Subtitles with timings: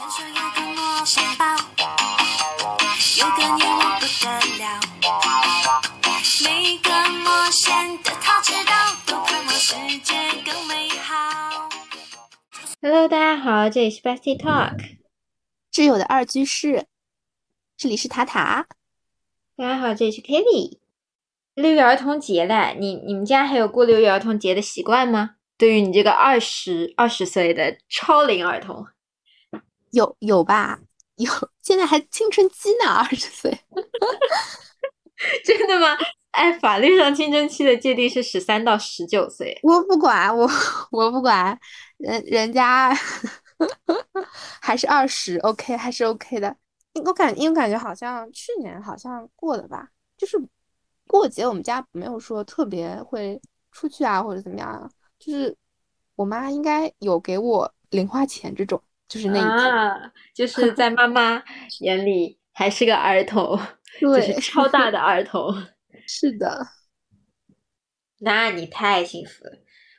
[0.00, 0.16] 有有个
[4.00, 4.24] 不得
[4.56, 4.64] 了。
[6.42, 6.88] 每个
[7.18, 8.72] 魔仙的他知道，
[9.06, 11.68] 都渴望世界更美好。
[12.80, 14.78] Hello，大家好，这里是 Bestie Talk。
[15.70, 16.86] 挚友的二居室，
[17.76, 18.68] 这里是塔塔。
[19.54, 20.78] 大家好，这里是 Kitty。
[21.52, 25.32] 六一儿童节了，你你们家还有过六一儿童节的习惯吗？
[25.58, 28.86] 对于你这个二十二十岁的超龄儿童，
[29.90, 30.80] 有有吧？
[31.16, 31.30] 有，
[31.62, 33.50] 现在还青春期呢，二十岁。
[35.44, 35.96] 真的吗？
[36.30, 39.58] 哎法律上青春期的界定是十三到十九岁。
[39.64, 40.48] 我不管，我
[40.92, 41.58] 我不管，
[41.98, 42.94] 人人家
[44.62, 46.56] 还是二十，OK，还是 OK 的。
[47.04, 50.40] 我感因为感觉好像去年好像过了吧，就是
[51.06, 53.40] 过节我们家没有说特别会
[53.72, 55.54] 出去啊或者怎么样啊，就是
[56.14, 59.50] 我妈应该有给我零花钱这种，就是那一天。
[59.50, 61.42] 啊，就是 在妈妈
[61.80, 63.58] 眼里还是个儿童，
[64.00, 65.52] 就对是，超大的儿童。
[66.06, 66.66] 是的，
[68.20, 69.52] 那你太幸福了。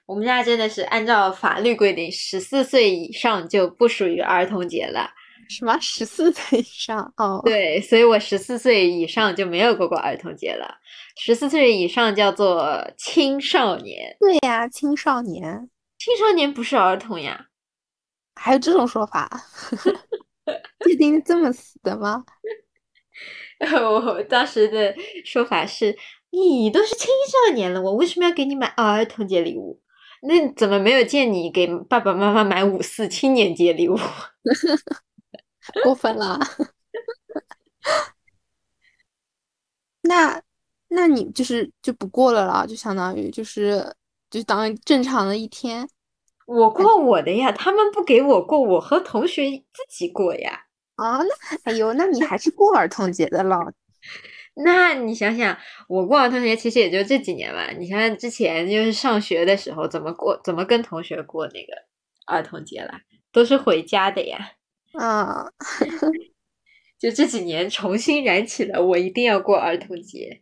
[0.06, 5.10] 我们家真的是按照法律规定，十四岁以上就不属于儿童节了。
[5.50, 7.42] 什么十四岁以上哦？
[7.44, 10.78] 对，所以我十四岁以上就没有过过儿童节了。
[11.18, 17.48] 十四岁以上叫做青少年，对呀，青少年青少年不是儿童呀。
[18.36, 19.30] 还有这种说法，
[20.86, 22.24] 界定得这么死的吗？
[23.60, 25.96] 我当时的说法是：
[26.32, 27.08] 你都是青
[27.48, 29.80] 少年了，我为什么要给你买儿童节礼物？
[30.24, 33.98] 那怎么没有见你给爸爸妈妈买五四青年节礼物？
[35.84, 36.40] 过分了。
[40.02, 40.42] 那，
[40.88, 43.96] 那你就是就不过了啦，就相当于就是
[44.30, 45.88] 就当正常的一天。
[46.54, 50.66] 我过我的呀，他们不给我过，我和同学自己过呀。
[50.96, 53.58] 啊，那哎呦，那你还是过儿童节的了。
[54.66, 55.58] 那你想想，
[55.88, 57.72] 我过儿童节其实也就这几年吧。
[57.80, 61.74] 你想想之前就是上学的时候，怎么过，怎么跟同学过那个
[62.26, 63.00] 儿童节啦，
[63.32, 64.52] 都是回家的呀。
[64.94, 65.46] 啊，
[67.00, 70.42] 就这几年重新燃起了我一定要过儿童节。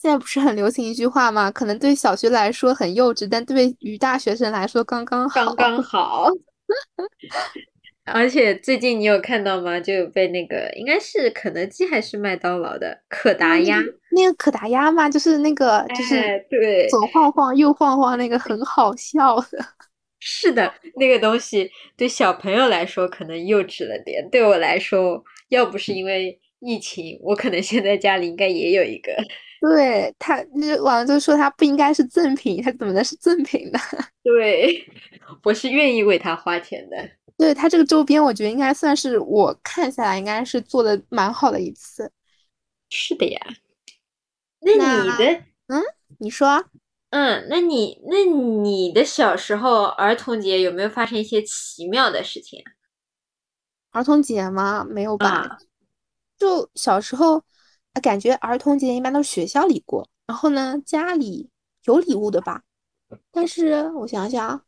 [0.00, 1.50] 现在不是很流行一句话吗？
[1.50, 5.44] 可能对小学来说很幼稚，但对于大学生来说刚刚好。
[5.44, 6.28] 刚刚好。
[8.10, 9.78] 而且最近你有看到吗？
[9.78, 13.82] 就有被那个应该是肯德基还是麦当劳的可达鸭，
[14.12, 19.58] 那个可达鸭嘛，就是那个就是哎对，左晃晃右晃晃那个很好笑的。
[20.20, 29.12] 是的，那个东西对小朋友来说可能幼稚了点，对我来说，要不是因为疫情，我可能现在家里应该也有一个。
[29.60, 33.78] 对他，那网上就说他不应该是赠品，他怎么能是赠品呢？
[34.22, 34.86] 对，
[35.42, 37.10] 我是愿意为他花钱的。
[37.36, 42.10] 对他这个周边，我觉得应该算是我看下来应该是做的蛮好的一次。
[42.90, 43.40] 是的呀。
[44.60, 44.78] 那你
[45.16, 45.82] 的，嗯
[46.18, 46.64] 你说，
[47.10, 52.62] 嗯，那你那你的小时候儿童节有没有发生一些奇妙的事情？
[53.92, 54.84] 儿童节吗？
[54.88, 55.28] 没有吧？
[55.28, 55.58] 啊
[56.36, 57.42] 就小时候，呃
[58.00, 61.48] 感觉儿童节一般都是学校里过，然后呢，家里
[61.84, 62.62] 有礼物的吧。
[63.30, 64.62] 但是我想想，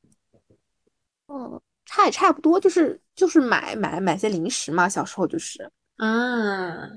[1.29, 4.89] 嗯，差也差不多，就是就是买买买些零食嘛。
[4.89, 6.89] 小时候就是，啊，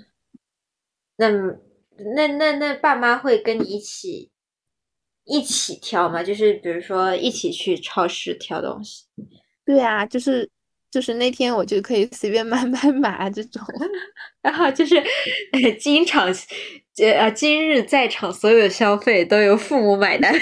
[1.17, 1.29] 那
[2.16, 4.31] 那那那爸妈会跟你一起
[5.25, 6.23] 一起挑吗？
[6.23, 9.05] 就是比如说一起去超市挑东西。
[9.65, 10.50] 对啊，就是
[10.93, 13.59] 就是那天我就可以随便买 买买啊这种。
[14.43, 16.27] 然后就是，呃，今场，
[16.97, 20.31] 呃呃，今日在场所有消费都由父母买单。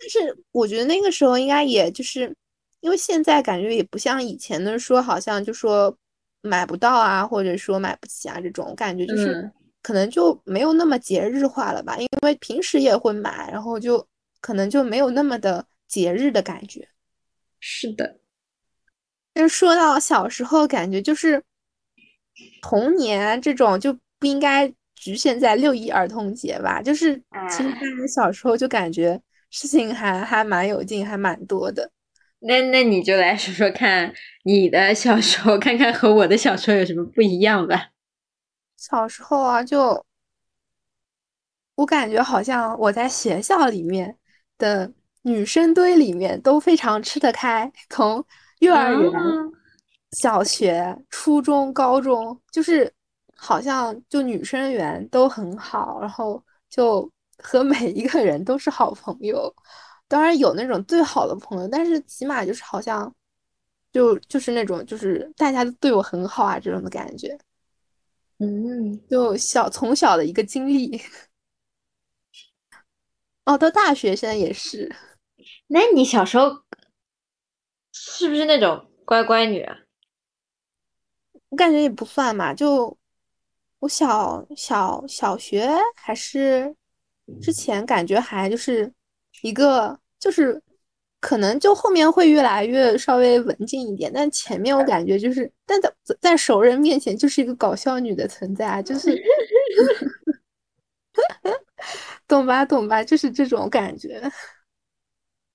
[0.00, 2.34] 但是我觉得那个时候应该也就是，
[2.80, 5.94] 因为现在感觉也不像以前的说，好像就说
[6.40, 9.52] 买不到啊，或者说买不起啊这种感觉，就是嗯
[9.82, 11.98] 可能就没有那么节日化了吧。
[11.98, 14.06] 因为平时也会买，然后就
[14.40, 16.88] 可能就没有那么的节日的感觉。
[17.60, 18.18] 是的，
[19.38, 21.40] 但是说到小时候，感觉就是
[22.60, 27.14] 童年这种就不应该局限在六一儿童节吧，就是
[27.48, 29.20] 其实哎大家小时候就感觉
[29.50, 31.88] 事情还还蛮有劲，还蛮多的。
[32.40, 34.12] 那那你就来说说看
[34.42, 37.90] 你的小时候，看看和我的小时候有什么不一样吧。
[38.76, 40.04] 小时候啊，就
[41.76, 44.16] 我感觉好像我在学校里面
[44.58, 44.92] 的
[45.22, 48.24] 女生堆里面都非常吃得开，从
[48.60, 49.52] 幼儿园、嗯
[50.12, 52.90] 小学、初中、高中，就是
[53.36, 59.54] 好像就女生缘都很好，然后就和每一个人都是好朋友。
[60.08, 63.14] 当然有那种最好的朋友，但是起码就是好像
[63.92, 67.38] 就就是那种就是大家都对我很好啊这种的感觉，
[68.38, 70.98] 嗯，就小从小的一个经历。
[73.44, 74.90] 哦，到大学现在也是。
[75.66, 76.62] 那你小时候
[78.00, 79.76] 是不是那种乖乖女啊？
[81.50, 82.96] 我感觉也不算嘛，就
[83.78, 86.74] 我小小小学还是
[87.40, 88.92] 之前感觉还就是
[89.42, 90.60] 一个就是
[91.20, 99.10] 可能就后面会越来越稍微文静一点，但前面我感觉就是但在在熟人面前就是一个搞笑女的存在啊，就是
[102.28, 104.20] 懂吧懂吧，就是这种感觉。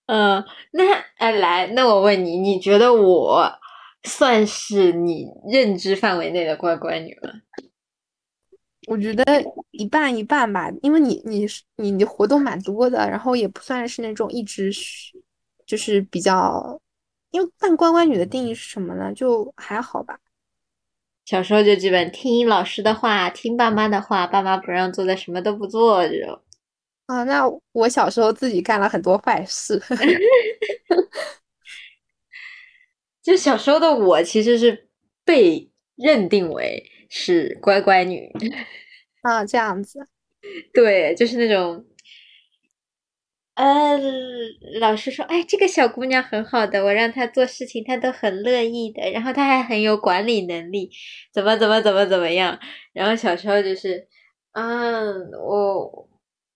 [0.05, 0.83] 嗯，那
[1.17, 3.51] 哎来，那我问你，你觉得我
[4.03, 7.29] 算是你认知范围内的乖乖女吗？
[8.87, 9.23] 我觉得
[9.71, 14.69] 一半一半吧，因为你你是你你活动蛮多的，然后也不算是那种一直
[15.65, 16.77] 就是比较，
[17.31, 19.13] 因为但乖乖女的定义是什么呢？
[19.13, 20.19] 就还好吧。
[21.23, 26.41] 小时候就基本听老师的话，听爸妈的话，爸妈不让做的什么都不做这种。
[27.05, 29.81] 啊，那我小时候自己干了很多坏事。
[33.21, 34.89] 就小时候的我其实是
[35.23, 38.29] 被认定为是乖乖女，
[39.21, 40.07] 啊，这样子，
[40.73, 41.85] 对，就是那种，
[43.55, 43.97] 呃，
[44.81, 50.89] 老师说，哎，这个小姑娘很好的，我让她做事情，她都很乐意的，然后她还很有管理能力，
[51.31, 52.59] 怎么怎么怎么怎么样，
[52.91, 54.05] 然后小时候就是，
[54.51, 56.09] 嗯，我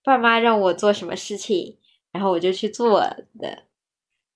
[0.08, 1.78] 爸妈让我做什么事情，
[2.10, 3.00] 然后我就去做
[3.38, 3.64] 的，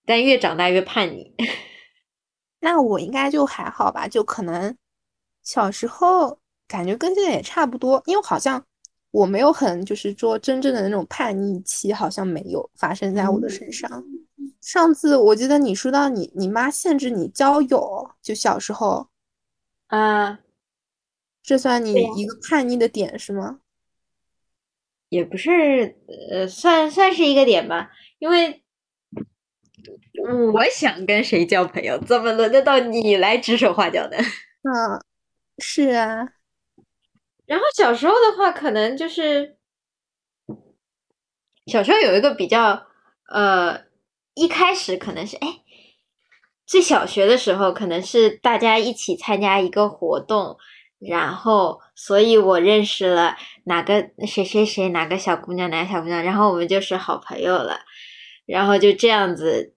[0.05, 1.35] 但越长大越叛逆。
[2.61, 4.77] 那我应该就还好吧，就可能
[5.43, 6.39] 小时候
[6.69, 8.63] 感觉跟现在也差不多，因为好像
[9.11, 14.05] 我没有很就是说真正的那种叛逆期，好像没有发生在我的身上。
[14.61, 19.09] 上次我记得你说到你你妈限制你交友，就小时候
[19.87, 20.39] 啊，
[21.43, 23.59] 这算你一个叛逆的点是吗？
[25.13, 25.95] 也不是，
[26.31, 28.63] 呃，算算是一个点吧，因为。
[30.55, 34.17] 我想跟谁交朋友，怎么轮得到你来指手画脚的？
[34.63, 35.05] 嗯，
[35.59, 36.29] 是啊。
[37.45, 39.59] 然后小时候的话，可能就是
[41.67, 42.87] 小时候有一个比较，
[43.29, 43.83] 呃，
[44.35, 45.63] 一开始可能是哎，
[46.65, 50.57] 最小学的时候，可能是大家一起参加一个活动，
[51.09, 57.81] 然后所以我认识了哪个谁谁谁，哪个小姑娘，哪个小姑娘，然后我们就是好朋友了，
[58.47, 59.75] 然后就这样子。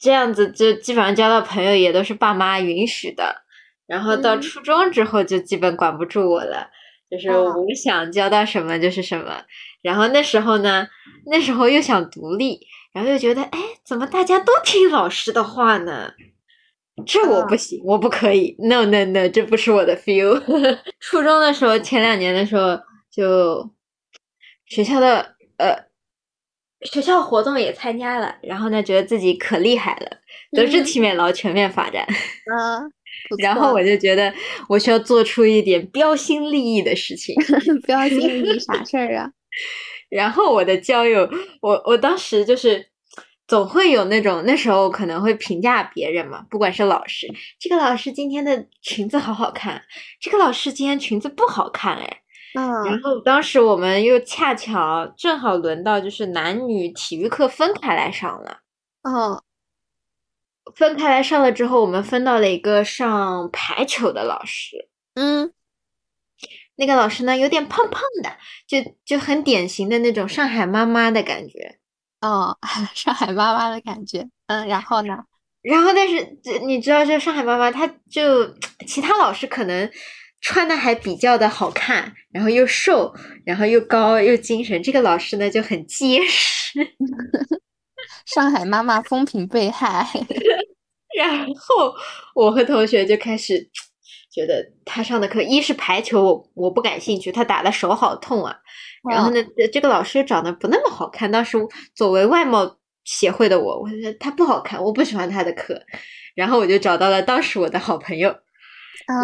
[0.00, 3.42] 这样子就基本上交到朋友也都是爸妈允许的，
[3.84, 6.70] 然后到初中之后就基本管不住我了，
[7.10, 9.42] 就是我想交到什么就是什么。
[9.82, 10.86] 然后那时候呢，
[11.26, 12.60] 那时候又想独立，
[12.92, 16.12] 然后又觉得，哎，怎么大家都听老师的话呢？
[17.06, 18.54] 这我不行，我不可以。
[18.58, 20.40] No No No，这不是我的 feel。
[21.00, 22.78] 初中的时候，前两年的时候，
[23.10, 23.70] 就
[24.66, 25.88] 学校的呃。
[26.92, 30.18] 学校活动也参加了，然后呢，觉得自己可厉害了，
[30.52, 32.06] 德智体美劳全面发展。
[32.06, 32.88] 嗯，
[33.42, 34.32] 然后我就觉得
[34.68, 37.34] 我需要做出一点标新立异的事情。
[37.84, 39.28] 标新立异啥事儿啊？
[40.08, 41.28] 然后我的交友，
[41.60, 42.86] 我我当时就是
[43.48, 47.26] 总会有那种那时候可能会评价别人嘛，不管是老师，
[47.58, 49.82] 这个老师今天的裙子好好看，
[50.20, 52.22] 这个老师今天裙子不好看，哎。
[52.54, 52.84] 嗯。
[52.84, 58.58] 然后当时我们又恰巧正好轮到就是男女体育课分开来上了，
[59.02, 59.42] 嗯，
[60.74, 65.52] 分开来上了之后，我们分到了一个上排球的老师，嗯，
[66.76, 71.77] 那个老师呢有点胖胖的，就就很典型的那种上海妈妈的感觉，
[72.20, 72.56] 哦，
[72.94, 75.16] 上海妈妈的感觉，嗯，然后呢，
[75.62, 78.46] 然后但是你知道，这上海妈妈，她就
[78.86, 79.90] 其他老师可能。
[80.40, 83.12] 穿的还比较的好看，然后又瘦，
[83.44, 84.80] 然后又高又精神。
[84.80, 86.78] 这个老师呢就很结实。
[88.24, 90.06] 上海妈妈风评被害。
[91.18, 91.92] 然后
[92.36, 93.68] 我和同学就开始
[94.30, 98.56] 觉得他上的课，一是排球，我我不感兴趣，他打的手好痛啊。
[99.10, 99.42] 然后呢，
[99.72, 101.30] 这个老师长得不那么好看。
[101.30, 101.56] 当时
[101.94, 105.80] 作为外貌协会的我，我觉得他不好看，我不喜欢他的课。
[106.34, 108.36] 然后我就找到了当时我的好朋友。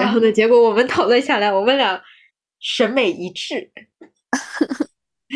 [0.00, 0.32] 然后呢？
[0.32, 2.02] 结果我们讨论下来，我们俩
[2.58, 3.70] 审美一致。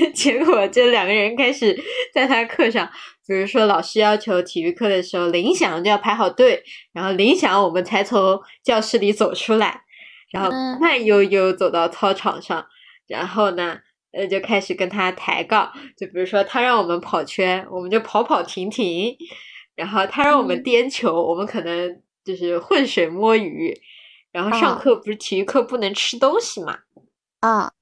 [0.15, 1.79] 结果这两个人开始
[2.13, 2.89] 在他课上，
[3.27, 6.63] 比如说老师要求体育课的时候铃响就要排好队，
[6.93, 9.83] 然后铃响我们才从教室里走出来，
[10.31, 10.51] 然后
[10.81, 12.67] 慢悠悠走到操场上，
[13.07, 13.79] 然后呢，
[14.13, 15.73] 呃，就开始跟他抬杠。
[15.97, 19.17] 就比如说他让我们跑圈，我们就跑跑停停；
[19.75, 22.03] 然后他让我们颠球，我们可能。
[22.25, 23.75] 就是浑水摸鱼，
[24.33, 26.81] 然后上啊课不是体育课不能吃东西嘛，
[27.41, 27.73] 啊，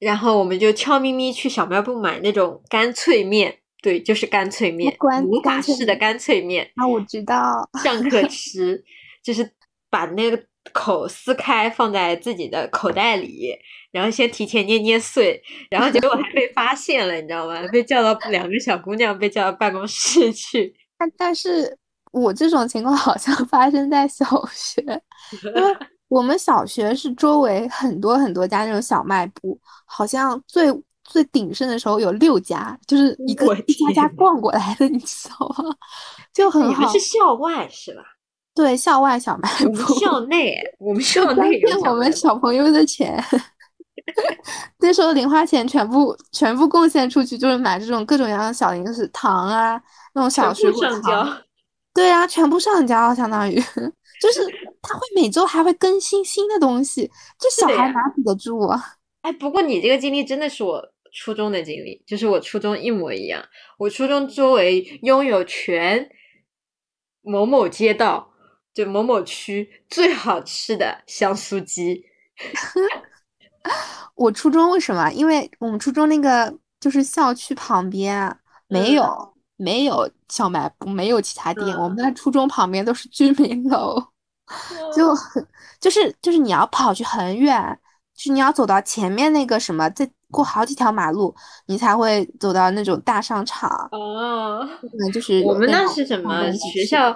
[0.00, 8.82] 然后我们就悄咪咪去小卖部买那种干脆面，对，就是干脆面，干魔法式的干脆面，啊，我知道，上课 吃，
[9.22, 9.48] 就是
[9.90, 10.42] 把那个
[10.72, 13.54] 口撕开放在自己的口袋里，
[13.92, 17.62] 然后先提前捏捏碎，然后结果还被发现了，你知道吗？
[17.70, 20.74] 被叫到两个小姑娘被叫到办公室去。
[20.98, 21.78] 但但是
[22.12, 24.82] 我这种情况好像发生在小学，
[25.44, 25.76] 因为
[26.10, 30.66] 我们小学是周围很多很多家那种小卖部，好像最
[31.04, 35.72] 最鼎盛的时候有六家，就是一个一家家逛过来的， 你知道吗？
[36.34, 36.98] 就很好你们是。
[36.98, 38.02] 校外是吧？
[38.52, 43.22] 对，校外小卖部，校内，我们校内我们小朋友的钱。
[44.80, 49.80] 那时候零花钱全部全部贡献出去，就是买这种各种各样的小零食、糖啊，
[50.12, 50.92] 那种小水果糖。
[50.92, 51.36] 上交。
[51.94, 53.62] 对啊，全部上交，相当于
[54.20, 54.46] 就是
[54.82, 58.78] 他会每周还会更新新的东西，这小孩哪抵得住啊？
[59.22, 63.44] 哎，不过你这个经历真的是我初中的经历，就是我初中一模一样。
[63.78, 66.08] 我初中周围拥有全
[67.22, 68.30] 某某街道，
[68.72, 72.04] 就某某区最好吃的香酥鸡。
[74.14, 75.10] 我初中为什么？
[75.12, 79.29] 因为我们初中那个就是校区旁边啊没有、嗯
[79.60, 84.02] 没有小卖部，没有其他店，我们嗯那初中旁边都是居民楼，
[84.96, 85.46] 就很
[85.78, 87.78] 就是就是你要跑去很远，
[88.16, 91.34] 就是你要走到前面那个什么，再过好几条马路，
[91.66, 93.68] 你才会走到那种大商场。
[93.92, 96.50] 哦，嗯，就是我们那是什么？
[96.52, 97.14] 学校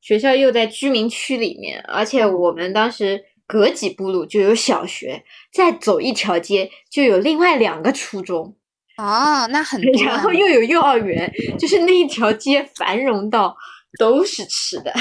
[0.00, 8.54] 学校又在居民区里面，而且我们当时隔几步路就有小学，再走一条街就有另外两个初中。
[8.96, 13.56] 啊，那很 多然后啊又有幼儿园，就是那一条街繁荣到
[13.98, 14.92] 都是吃的，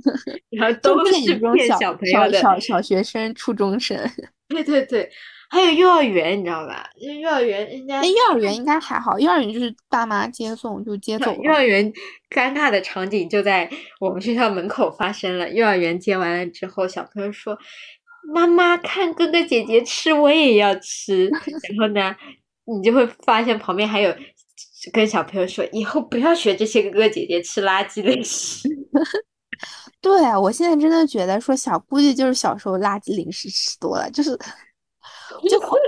[0.50, 1.12] 然后都是
[1.54, 2.40] 骗小朋友的。
[2.40, 3.98] 小 小学生、初中生。
[4.48, 5.08] 对对对，
[5.48, 6.88] 还有幼儿园，你知道吧？
[6.96, 11.34] 因为幼儿园人家那幼儿园应该还好，幼儿园就是爸妈接送就接走。
[11.42, 11.90] 幼儿园
[12.30, 13.68] 尴尬的场景就在
[13.98, 15.48] 我们学校门口发生了。
[15.50, 17.56] 幼儿园接完了之后，小朋友说
[18.34, 22.14] ：“妈妈，看哥哥姐姐吃，我也要吃。”然后呢，
[22.64, 24.14] 你就会发现旁边还有
[24.92, 28.68] 跟小朋友说：“以后不要学这些哥哥姐姐吃垃圾零食。
[30.00, 34.30] 对啊，我现在真的觉得说小，估计就是小时候垃圾零食吃多了，就是
[35.48, 35.78] 就会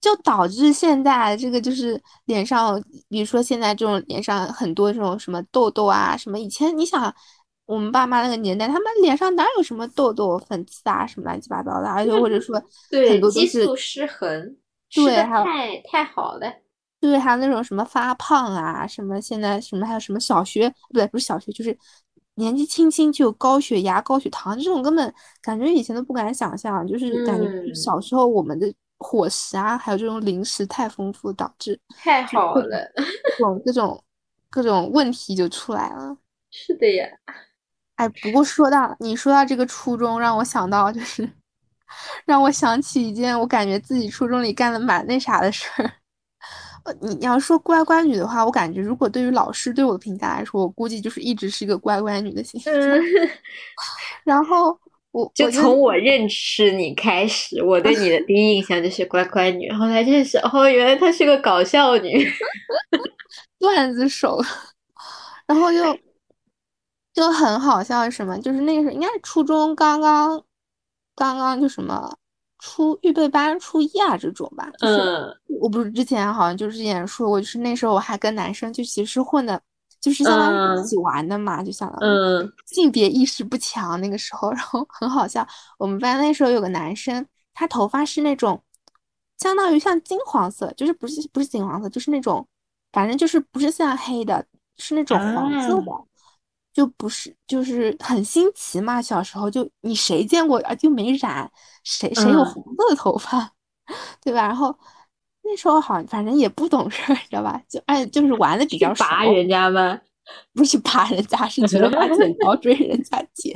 [0.00, 7.14] 就导致现在这个就是脸上，比如说现在这种脸上很多这种什么痘痘啊，什么以前你想
[7.64, 14.56] 我们爸妈那个年代，他们脸上哪有什么痘痘、粉刺啊，什么乱七八糟的，而且或者说”对，很多都是激素失衡，
[14.92, 16.52] 吃的对太太好了。
[17.00, 21.76] 对，还有那种什么发胖啊，什么现在什么还有什么小学不对，不是小学，就是
[22.34, 32.92] 年纪轻轻就有高血压、高血糖这种，根本感觉以前都不敢想象，就是感觉小时候我们的伙食啊，还有这种零食太丰富，导致太好了，
[33.36, 34.04] 各种各种
[34.48, 36.16] 各种问题就出来了。
[36.52, 37.08] 是的呀。
[37.96, 41.28] 哎，不过说到你说到这个初中，让我想到就是
[42.24, 45.92] 让我想起一件我感觉自己初中里干的蛮那啥的事儿。
[46.84, 52.74] 呃，你要说乖乖女的话，我感觉如果对于老师对我的评价来说，我估计就是一直是一个乖乖女的形象。
[52.74, 53.00] 嗯，
[54.24, 54.76] 然后
[55.12, 62.28] 我就从我认识你开始，我对你的第一印象就是乖乖女，后来认识，哦，原来她是个搞笑女。
[63.60, 64.42] 段子手，
[65.46, 65.96] 然后就
[67.14, 70.42] 就很好笑，什么就是那个时候应该是初中刚刚
[71.14, 72.12] 刚刚就什么
[72.58, 74.98] 初预备班初一啊这种吧，就是。
[75.00, 79.62] 嗯我不是之前好像就是之前说过，就是那时候我还跟男生就其实混的，
[80.00, 85.46] 就是相当于一嗯起玩的嘛，就相当于嗯性别意识不强那个时候，然后很好笑。
[85.78, 88.60] 我们班那时候有个男生，他头发是那种
[89.38, 92.44] 相当于像金黄色，就是不是不是金黄色，就是那种
[92.90, 94.44] 反正就是不是像黑的，
[94.78, 96.04] 是那种黄色啊的。
[96.72, 99.00] 就不是，就是很新奇嘛。
[99.00, 100.74] 小时候就你谁见过啊？
[100.74, 101.50] 就没染，
[101.84, 103.50] 谁谁有嗯红色的头发，
[104.22, 104.42] 对吧？
[104.42, 104.76] 然后
[105.42, 107.60] 那时候好像反正也不懂事儿，你知道吧？
[107.68, 110.00] 就哎，就是玩的比较少，拔人家吗？
[110.54, 113.54] 不是拔人家，是觉得把剪 刀追人家剪，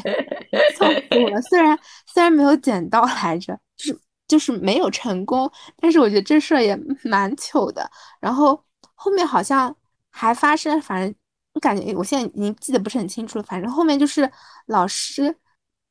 [0.76, 1.40] 笑死我了。
[1.42, 1.78] 虽然
[2.12, 7.88] 虽然没有剪到来着，就是就是没有成功，但是我觉得这事儿也蛮糗的。
[8.20, 8.60] 然后
[8.96, 9.74] 后面好像
[10.10, 11.14] 还发生，反正
[11.56, 13.42] 我感觉我现在已经记得不是很清楚了。
[13.44, 14.30] 反正后面就是
[14.66, 15.34] 老师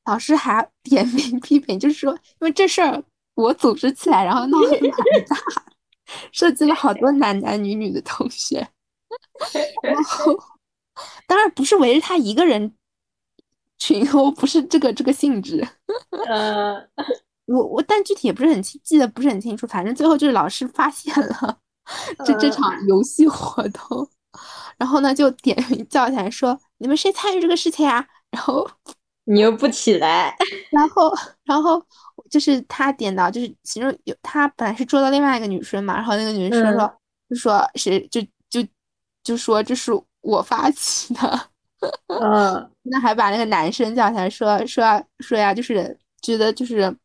[0.05, 3.03] 老师还点名 批评，就是说因为这事儿
[3.33, 4.91] 我组织起来，然后闹得蛮
[5.27, 5.35] 大，
[6.31, 8.67] 涉及了好多男男女女的同学。
[9.81, 10.37] 然后，
[11.25, 12.75] 当然不是围着他一个人
[13.79, 15.67] 群， 殴不是这个这个性质。
[16.27, 16.75] 呃，
[17.45, 19.65] 我我但具体也不是很清，记得不是很清楚。
[19.65, 21.57] 反正最后就是老师发现了
[22.23, 24.07] 这这场游戏活动，
[24.77, 28.69] 然后呢就点名 叫起来说：“你们谁参与这个事情啊？” 然后
[29.25, 30.35] 你又不起来，
[30.71, 31.11] 然后
[31.43, 31.83] 然后
[32.29, 36.91] 就是他点到，就是其中有他本来是捉到另外一个女生嘛，然后那个女生说、嗯
[37.27, 38.63] 就说谁就就
[39.23, 39.91] 就说这是
[40.21, 41.49] 我发起的。
[42.05, 46.95] 嗯，那还把那个男生叫起来说说说呀，就是觉得就是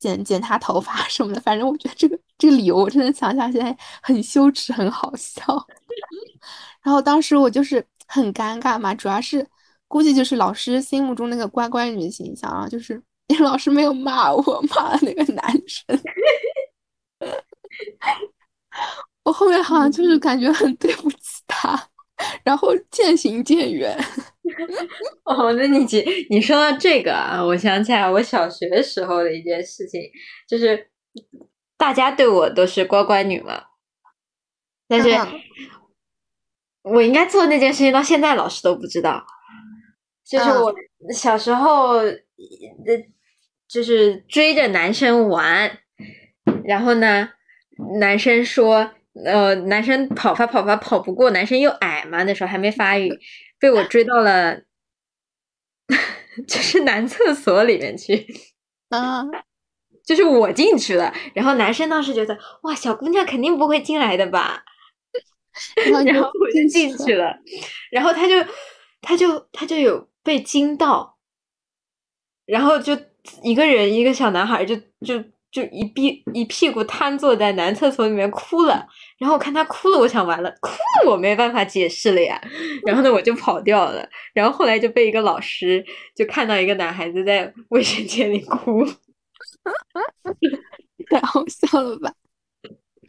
[0.00, 5.44] 剪剪他头发什么的，反正我觉得这个这个理由我真的想想现在很羞耻，很好笑。
[6.86, 9.44] 然后当时我就是很尴尬嘛，主要是
[9.88, 12.94] 估计就是老师心目中那个乖乖女的形象啊，就是
[13.26, 15.84] 因 为老师没有骂我， 骂了那个男生。
[19.24, 21.88] 我后面好像就是感觉很对不起他，
[22.44, 23.98] 然后渐行渐远。
[25.26, 30.00] 哦，那你姐，你说到这个啊，我想起来我小学时候的一件事情，
[30.46, 30.88] 就是
[31.76, 33.64] 大家对我都是乖乖女嘛，
[34.86, 35.40] 但是嗯
[36.94, 39.24] 我应该做那件事情到现在老师都不知道，
[40.24, 40.62] 就是嗯。
[40.62, 40.74] 我
[41.12, 42.16] 小时候呃，
[43.68, 45.78] 就是追着男生玩，
[46.64, 47.30] 然后呢，
[48.00, 48.90] 男生说。
[49.24, 53.18] 呃，男生跑吧跑吧跑不过，男生又矮嘛，那时候还没发育，
[53.58, 54.60] 被我追到了，
[56.46, 58.26] 就是男厕所里面去，
[58.90, 59.24] 啊，
[60.04, 64.62] 就是我进去了，然后男生当时觉得哇，小姑娘肯定不会进来的吧，
[65.84, 67.36] 然后然后我就进去了，
[67.90, 68.34] 然后他就
[69.00, 71.16] 他就他就有被惊到，
[72.44, 72.96] 然后就
[73.42, 75.18] 一个人一个小男孩就就
[75.50, 78.86] 就一屁一屁股瘫坐在男厕所里面哭了，
[79.18, 80.70] 然后我看他哭了，我想完了，哭
[81.04, 82.38] 了我没办法解释了呀，
[82.84, 85.84] 然后呢我就跑掉了，然后后来就被一个老师
[86.14, 88.84] 就看到一个男孩子在卫生间里哭，
[91.10, 92.12] 太好笑了吧？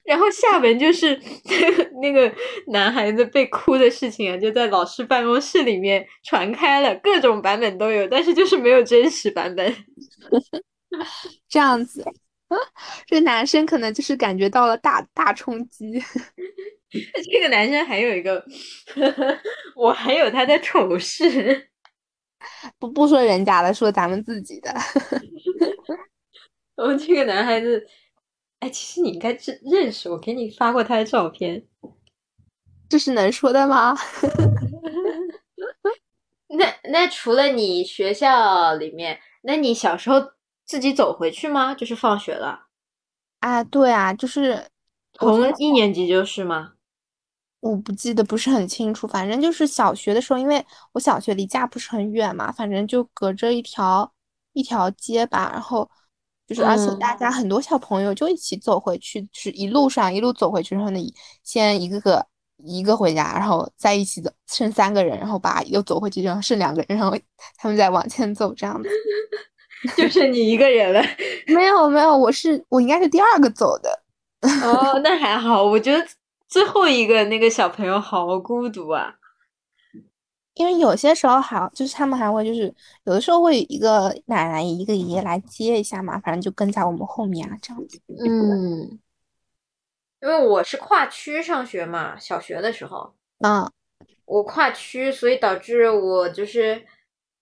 [0.08, 2.34] 然后下文就是那 个那个
[2.67, 9.76] 男孩子被哭的事情啊，就在老师办公室里面传开了，各种版本都有，但是就是没有真实版本。
[11.50, 12.06] 这样子，
[13.06, 16.02] 这个男生可能就是感觉到了大大冲击。
[17.30, 18.41] 这个男生还有一个，
[19.76, 21.67] 我还有他的丑事。
[22.80, 24.74] 不不说人家的，说咱们自己的。
[26.78, 27.86] 我哦，这个男孩子，
[28.60, 31.63] 哎，其实你应该认认识，我给你发过他的照片。
[32.89, 33.96] 这是能说的吗？
[36.50, 40.15] 那那除了你学校里面，那你小时候
[40.65, 41.76] 自己走回去吗？
[41.76, 42.67] 就是放学了，
[43.41, 44.65] 啊，对啊，就是
[45.13, 46.74] 从一年级就是吗？
[47.60, 54.12] 我不记得不是很清楚，反正就是小学的时候，因为我小学离家不是很远嘛，反正就隔着一条
[54.54, 55.89] 一条街吧，然后
[56.47, 62.25] 就是而且嗯大家很多小朋友就一起走回去，就是一路上一路走回去，然后呢，先一个个
[62.63, 67.15] 一个回家，然后在一起走，剩三个人，然后把又走回去，然后剩两个人，然后
[67.57, 68.89] 他们再往前走这样子。
[69.95, 71.01] 就剩你一个人了。
[71.53, 74.03] 没有没有，我是我应该是第二个走的。
[74.63, 76.03] 哦， 那还好，我觉得
[76.47, 79.13] 最后一个那个小朋友好孤独啊。
[80.58, 82.74] 因为有些时候好就是他们还会就是
[83.06, 88.02] 有的时候会一个奶奶一个爷爷来接一下嘛，反正就跟在我们后面啊这样子。
[88.08, 89.00] 嗯，
[90.22, 93.72] 因为我是跨区上学嘛，小学的时候嗯
[94.26, 96.86] 我跨区，所以导致我就是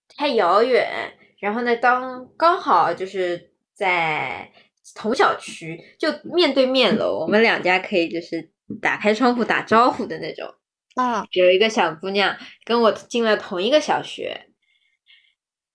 [0.08, 1.14] 太遥远。
[1.40, 4.52] 然后呢，当刚好就是在
[4.94, 8.52] 同小区，就面对面了，我们两家可以就是
[8.82, 10.48] 打开窗户打招呼的那种。
[10.96, 14.48] 啊有一个小姑娘跟我进了同一个小学，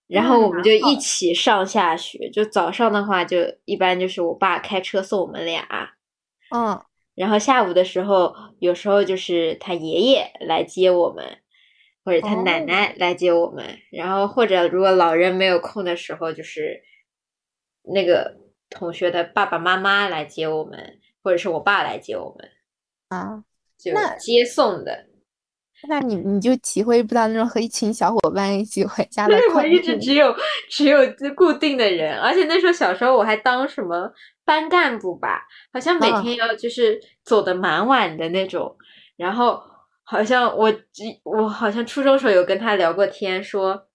[0.06, 2.28] 然后我们就一起上下学。
[2.30, 5.66] 就早上的话，就一般就是我爸开车送我们俩，
[6.54, 6.82] 嗯
[7.14, 11.42] 然后下午的时候，有时候就是他爷爷来接我们，
[12.02, 16.82] 或者他奶哦奶来接我们，然后或者如果老人没有空的时候，就是
[17.82, 18.38] 那个
[18.70, 22.50] 同学的爸爸妈妈来接我们，或者是我爸来接我们，
[23.08, 23.44] 啊，
[23.76, 25.09] 就那接送的。
[25.88, 30.34] 那你你就体会不到那种和一群小伙伴一起回家的对，我一直只有
[30.68, 30.98] 只有
[31.34, 34.12] 固定的人，而且那时候小时候我还当什么
[34.44, 38.76] 班干部吧，好像每啊天要就是走的蛮晚的那种，
[39.16, 39.62] 然后
[40.02, 43.86] 好像我只我好像初中时候有跟他聊过天，说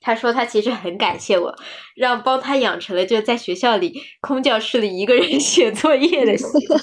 [0.00, 1.54] 他说他其实很感谢我，
[1.96, 6.80] 让帮他养成了就在学校里空教室里一个人 写作业的习惯。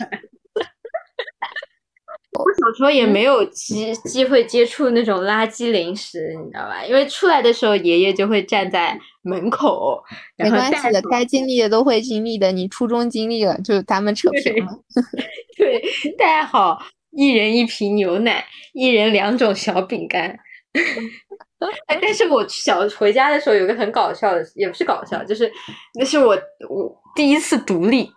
[2.60, 6.86] 小时候也没有机机会接触那种垃圾零食，你知道吧？
[6.86, 10.01] 因为出来的时候，爷爷就会站在门口，
[10.38, 12.51] 没关系的，该经历的都会经历的。
[12.51, 14.71] 你初中经历了，就咱们扯平了。
[15.58, 15.82] 对，
[16.17, 20.38] 带好一人一瓶牛奶，一人两种小饼干。
[21.88, 25.51] 哎，但是我小回家的时候有个很搞笑的，也不是搞笑，就是
[25.99, 26.36] 那是我
[26.69, 28.10] 我第一次独立。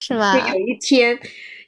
[0.00, 0.54] 是吗就？
[0.54, 1.18] 有一天，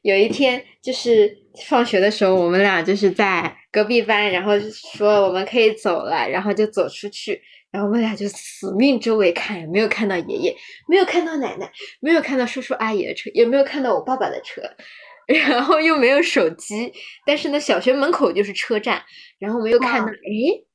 [0.02, 1.36] 有一天就是
[1.68, 10.56] 放学的时候，我们俩就是在隔壁班，然后说我们可以走了，然后就走出去，然后我们俩就死命周围看，没有看到爷爷，
[10.88, 14.62] 没有看到奶奶，没有看到叔叔阿姨的车，也没有看到我爸爸的车，
[15.48, 16.92] 然后又没有手机，
[17.26, 19.02] 但是呢，小学门口就是车站，
[19.38, 20.66] 然后我们又看到，哇诶，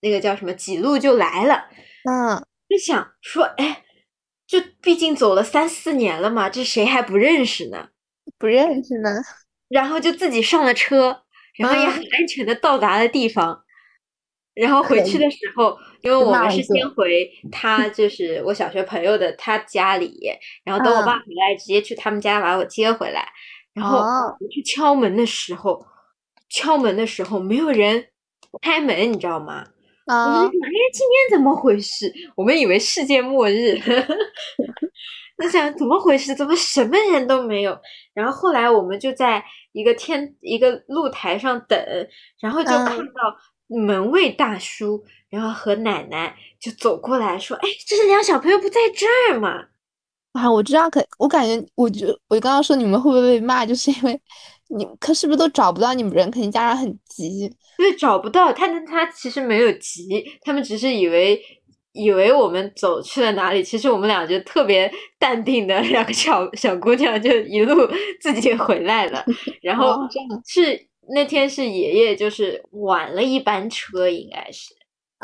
[0.00, 1.68] 那个叫什么几路就来了。
[2.08, 3.84] 嗯，就想说，哎，
[4.46, 7.88] 就毕竟走了三四年了嘛，这谁还不认识呢？
[8.38, 9.10] 不认识呢。
[9.68, 11.22] 然后就自己上了车，
[11.56, 13.62] 然后也啊很安全的到达了地方。
[14.54, 20.30] 然后回去的时候，因为我们是先回他，就是我小学朋友的他家里，
[20.64, 23.28] 然后等我爸嗯回来，直接去他们家把我接回来。
[23.74, 25.84] 然后哦我去敲门的时候，
[26.48, 28.06] 敲门的时候没有人
[28.62, 29.62] 开门，你知道吗？
[30.06, 32.10] 我们啊就，想，哎，今天怎么回事？
[32.34, 33.76] 我们以为世界末日，
[35.38, 36.34] 那想怎么回事？
[36.34, 37.78] 怎么什么人都没有？
[38.14, 41.78] 然后后来我们就在一个天一个露台上等，
[42.40, 49.66] 然后就嗯看到门卫大叔，然后和奶奶就走过来说：“哎，这是俩小朋友不在这儿嘛
[50.32, 54.18] 啊，我知道，可我感觉，我就我刚刚说你们会不会被骂，就是因为
[54.68, 61.38] 你可是不是都找不到你们人，肯定家长很急。？”对，找不到他，他其实没有急，他们只是以为。
[61.96, 67.88] 以为我们走去了哪里，其实我们俩就特别淡定的两个小小姑娘就一路
[68.20, 69.24] 自己回来了。
[69.62, 69.96] 然后
[70.46, 74.74] 是那天是爷爷就是晚了一班车，应该是，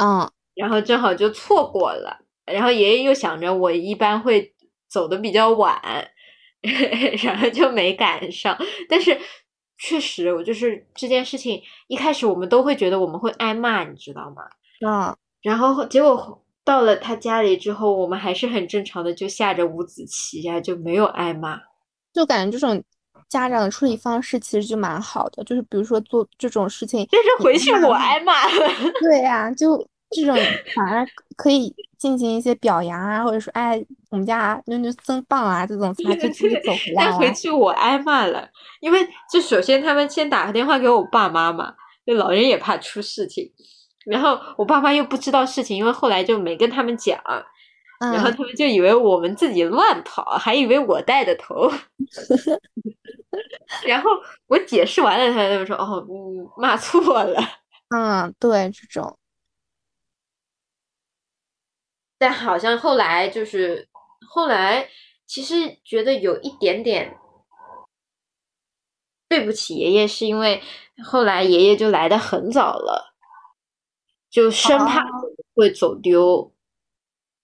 [0.03, 2.19] 嗯，然后正好就错过了。
[2.47, 4.53] 然后爷爷又想着我一般会
[4.89, 5.81] 走的比较晚，
[7.23, 8.57] 然后就没赶上。
[8.89, 9.17] 但是
[9.79, 14.43] 确实，我就是这件事情一开始我们都会觉得我们会挨骂，你知道吗？
[14.85, 21.59] 嗯，然后结果到了他家里之后，我们还是很正常的就下着五子棋呀、就没有挨骂。
[22.13, 22.83] 就感觉这种
[23.29, 28.69] 家长的处理方式其实就蛮好的，就是比如说做这种事情，但是回去我挨骂了。
[29.01, 29.79] 对呀、就
[30.11, 30.37] 这种
[30.75, 37.33] 反而可以进行一些表扬啊，或者说哎，我们家妞妞真棒啊，这种他就直接走回来但回。
[37.33, 38.47] 去我挨骂了，
[38.81, 43.51] 因为就首先他们先打个电话给我爸妈嘛，就老人也怕出事情，
[44.07, 47.23] 然后我爸妈又不知道事情，因为后来就没跟他们讲，
[48.01, 51.71] 然后嗯，他们就以为我们自己乱跑，还以为我带的头。
[53.87, 54.11] 然后
[54.47, 57.41] 我解释完了，他们说：“哦，嗯，骂错了。
[57.95, 59.19] 嗯，对，这种，”
[62.19, 63.89] 但好像后来就是
[64.29, 64.89] 后来，
[65.27, 67.17] 其实觉得有一点点
[69.29, 70.63] 对不起爷爷，是因为
[71.03, 73.12] 后来爷爷就来的很早了，
[74.33, 76.53] 就生怕哦会走丢。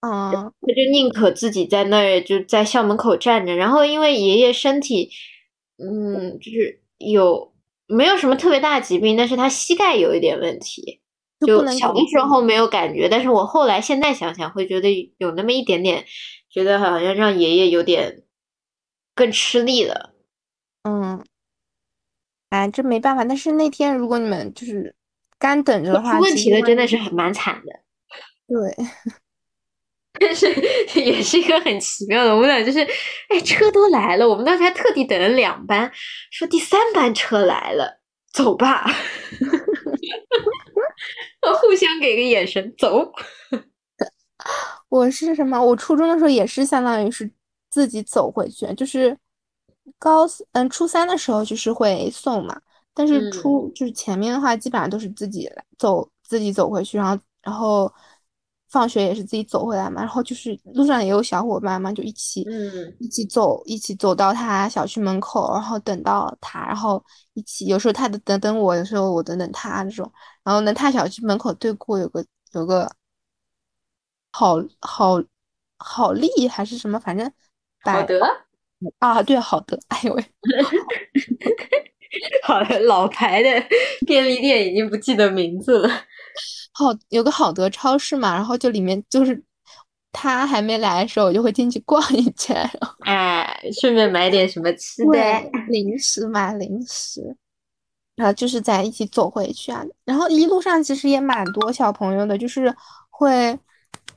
[0.00, 5.10] 嗯，他就宁可自己在那儿就在校门口站着，然后因为爷爷身体，
[5.76, 7.52] 嗯，就是有
[7.88, 11.00] 没有什么特别大的疾病，但是他膝盖有一点问题，
[11.44, 16.04] 就小的时候没有感觉，但是我后来现在想想会觉得有那么一点点，
[16.48, 18.22] 觉得好像让爷爷有点
[19.16, 20.14] 更吃力了。
[20.84, 21.24] 嗯，
[22.50, 23.24] 哎，这没办法。
[23.24, 24.94] 但是那天如果你们就是
[25.38, 27.80] 干等着的话，出问题的真的是很蛮惨的。
[28.48, 28.86] 对，
[30.18, 30.52] 但是
[31.00, 32.80] 也是一个很奇妙的，我们俩就是，
[33.28, 35.90] 哎，车都来了，我们当时还特地等了两班，
[36.30, 38.00] 说第三班车来了，
[38.32, 38.84] 走吧，
[41.60, 43.12] 互相给个眼神，走。
[44.88, 45.60] 我是什么？
[45.60, 47.30] 我初中的时候也是相当于是
[47.70, 49.16] 自己走回去，就是
[49.98, 52.58] 高嗯初三的时候就是会送嘛，
[52.98, 57.92] 但是出就是前面的话基本上都是自己来走自己走回去，然后然后
[58.68, 62.92] 放学也是自己走回来嘛，然后就是路上也有小伙伴嘛，就一起嗯。
[62.98, 67.02] 一起走一起走到他小区门口，然后等到他，然后
[67.34, 72.90] 一起有时候他等等等我，有时候我等等他这种，然后呢他小区门口对过有个有个。
[74.30, 75.20] 好好
[75.78, 77.32] 好利还是什么，反正
[77.82, 78.20] 百好的，
[78.98, 80.24] 啊，对，好的，哎呦喂，
[82.42, 83.48] 好的，老牌的
[84.06, 85.88] 便利店已经不记得名字了。
[86.72, 89.42] 好有个好德超市嘛，然后就里面就是
[90.12, 92.56] 他还没来的时候，我就会进去逛一圈，
[93.04, 95.50] 哎，顺便买点什么吃的。
[95.68, 97.36] 零食买零食，
[98.16, 99.84] 然后就是在一起走回去啊。
[100.04, 102.74] 然后一路上其实也蛮多小朋友的，就是
[103.10, 103.58] 会，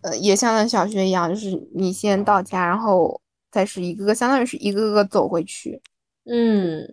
[0.01, 3.19] 呃，也像小学一样，就是你先到家，然后
[3.51, 5.81] 再是一个个，相当于是一个个走回去。
[6.25, 6.87] 嗯，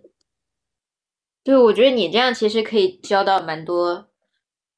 [1.43, 4.09] 对，我觉得你这样其实可以交到蛮多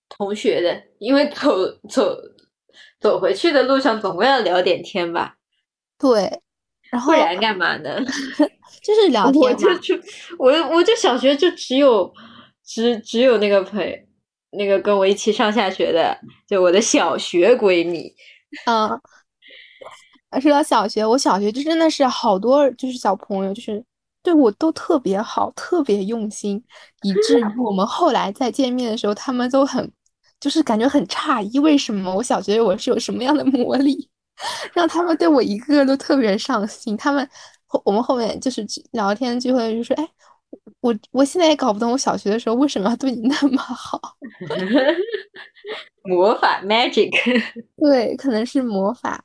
[0.10, 1.52] 同学的，因为走
[1.90, 2.16] 走
[3.00, 5.36] 走回去的路上总归要聊点天吧。
[5.98, 6.42] 对，
[6.92, 8.00] 然后不然干嘛呢？
[8.82, 9.96] 就是聊天我就就
[10.40, 12.12] 我我就小学就只有
[12.64, 14.08] 只只有那个陪
[14.52, 18.14] 那个跟我一起上下学的，就我的小学闺蜜。
[18.66, 18.90] 嗯，
[20.42, 23.84] 说到小学，我小学就真的是好多就是小朋友，就是
[24.24, 26.64] 对我都特别好，特别用心，
[27.02, 29.92] 以至于我们后来再见面的时候，他们都很
[30.40, 34.10] 就是感觉很诧异，为什么我小学我是有什么样的魔力，
[34.74, 36.96] 让他们对我一个个都特别上心。
[36.98, 37.28] 他们
[37.66, 40.08] 后我们后面就是聊天聚会就说，哎，
[40.82, 44.00] 我我现在也搞不懂我小学的时候为什么要对你那么好。
[46.04, 47.12] 魔法 magic，
[47.78, 49.24] 对，可能是魔法。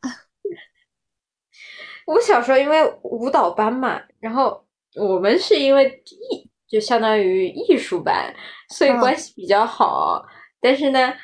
[2.07, 4.66] 我小时候因为舞蹈班嘛，然后
[4.97, 8.35] 我们是因为艺就相当于艺术班，
[8.71, 10.25] 所以关系比较好。
[10.61, 11.15] 但是呢，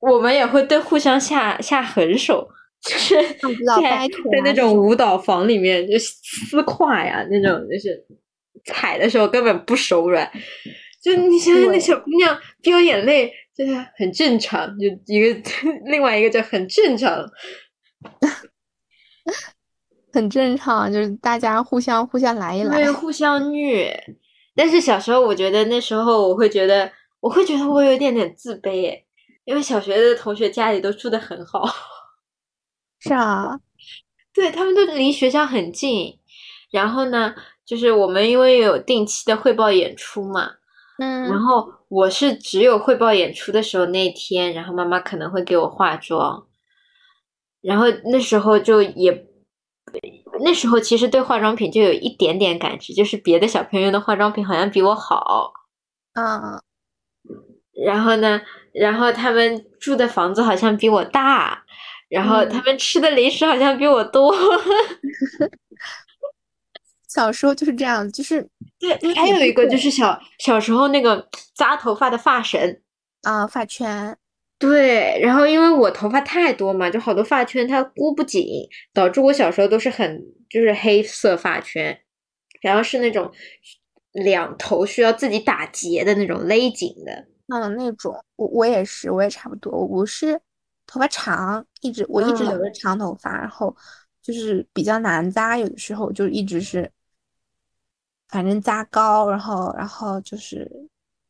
[0.00, 2.48] 我们也会对互相下下狠手，
[2.82, 3.14] 就是
[3.80, 8.04] 在在那种舞蹈房里面就撕胯呀，那种就是
[8.64, 10.28] 踩的时候根本不手软。
[11.00, 14.66] 就你想想那小姑娘飙眼泪，就是很正常。
[14.78, 15.50] 就一个
[15.86, 17.24] 另外一个就很正常。
[20.12, 24.16] 很正常，就是大家互相互相来一来，对，互相虐。
[24.54, 26.90] 但是小时候，我觉得那时候我会觉得，
[27.20, 29.06] 我会觉得我有一点点自卑，诶，
[29.44, 31.64] 因为小学的同学家里都住的很好。
[32.98, 33.60] 是啊，
[34.34, 36.18] 对他们都离学校很近。
[36.70, 40.50] 然后呢，就是我们因为有定期的汇报演出嘛，
[40.98, 46.46] 嗯，然后我是只有汇报演出的时候那天，然后妈妈可能会给我化妆，
[47.60, 49.28] 然后那时候就也。
[50.44, 55.52] 那时候其实对化妆品就有一点点感知，就是别的小朋友的化妆品好像比我好，
[56.14, 56.62] 嗯，
[57.84, 58.40] 然后呢，
[58.72, 61.64] 然后他们住的房子好像比我大，
[62.08, 64.34] 然后他们吃的零食好像比我多。
[67.08, 68.48] 小时候就是这样，就是
[68.78, 72.80] 对，还有一个就是小小时候那个扎头发的发绳
[73.22, 74.16] 啊，发圈。
[74.58, 78.44] 对，然后因为我头发太多嘛，就好多发圈它箍不紧，
[78.92, 81.96] 导致我小时候都是很就是黑色发圈，
[82.60, 83.30] 然后是那种
[84.10, 87.12] 两头需要自己打结的那种勒紧的。
[87.46, 89.72] 嗯，那种我我也是，我也差不多。
[89.72, 90.40] 我是
[90.88, 93.74] 头发长，一直我一直留着长头发，然后
[94.20, 96.90] 就是比较难扎，有的时候就一直是
[98.28, 100.68] 反正扎高，然后然后就是，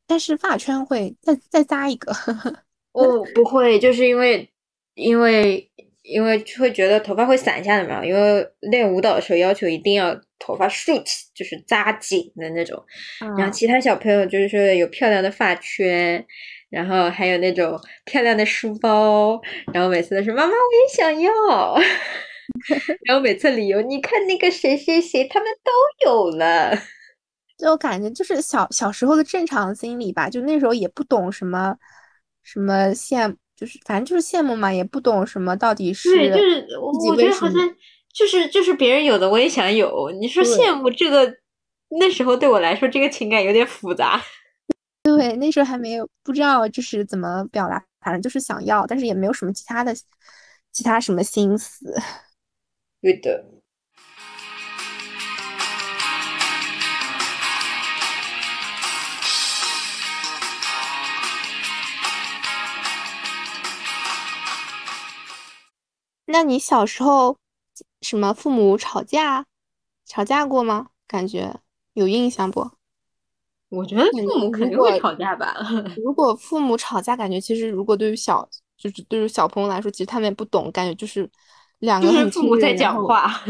[0.07, 2.11] 但是发圈会再再扎一个。
[2.93, 4.49] 哦，不会，就是因为，
[4.95, 5.71] 因为，
[6.03, 8.05] 因为会觉得头发会散下来嘛。
[8.05, 12.83] 因为练舞蹈的时候要求一定要头发竖起，就是扎紧的那种。
[13.37, 16.25] 然后其他小朋友就是说有漂亮的发圈，
[16.71, 19.41] 然后还有那种漂亮的书包，
[19.73, 21.31] 然后每次都是妈妈我也想要，
[23.07, 25.71] 然后每次理由你看那个谁谁谁他们都
[26.09, 26.77] 有了，
[27.59, 31.77] 就感觉就是小小时候的正常心理吧，就那时候也不懂什么。
[32.51, 37.55] 什么羡就是反正就是羡慕嘛，也不懂什么到底是对，就是我觉得好像
[38.15, 40.11] 就是就是别人有的我也想有。
[40.19, 41.31] 你说羡慕这个，
[42.01, 44.23] 那时候对我来说这个情感有点复杂。
[45.05, 49.95] 对，那时候还没有不知道就是怎么表达，反正就是想要，但是也没有什么其他的
[50.73, 51.95] 其他什么心思。
[53.03, 53.45] 对的。
[66.31, 67.37] 那你小时候
[68.03, 69.47] 什么父母吵架，
[70.05, 70.89] 吵架过吗？
[71.07, 71.59] 感觉
[71.95, 72.71] 有印象不？
[73.71, 75.57] 我觉得父母肯定会吵架吧。
[75.97, 81.29] 如果父母吵架，感觉其实如果对于小就是对于小朋友来说，其实他们也不懂，感觉就是
[81.79, 83.43] 两个人父母在讲话。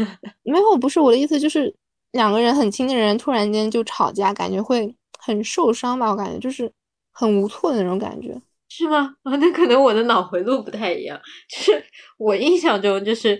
[0.43, 1.75] 没有，不是我的意思，就是
[2.11, 6.09] 两个人很亲的人突然间就吵架，感觉会很受伤吧？
[6.09, 6.71] 我感觉就是
[7.11, 8.41] 很无措的那种感觉。
[8.69, 9.15] 是吗？
[9.23, 11.19] 啊， 那可能我的脑回路不太一样。
[11.49, 11.83] 就是
[12.17, 13.37] 我印象中，就是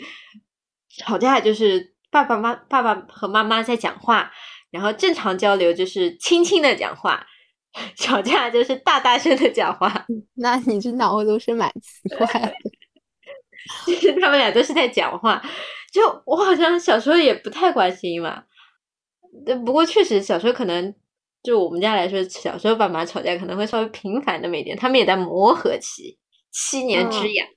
[0.97, 4.31] 吵架就是爸爸妈爸爸和妈妈在讲话，
[4.71, 7.25] 然后正常交流就是轻轻的讲话，
[7.95, 10.05] 吵架就是大大声的讲话。
[10.35, 12.53] 那你这脑回路是蛮奇怪的。
[13.85, 15.39] 就是他他们俩都是在讲话，
[15.93, 18.43] 就我好像小时候也不太关心嘛。
[19.45, 20.93] 呃不过确实小时候可能
[21.41, 26.17] 就我们家来说，小时候爸妈吵架可能会稍微频繁那么一点，他们也在磨合期，
[26.51, 27.33] 七年之嗯。
[27.33, 27.47] 痒。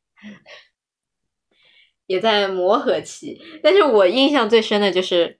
[2.06, 5.38] 也在磨合期，但是我印象最深的就是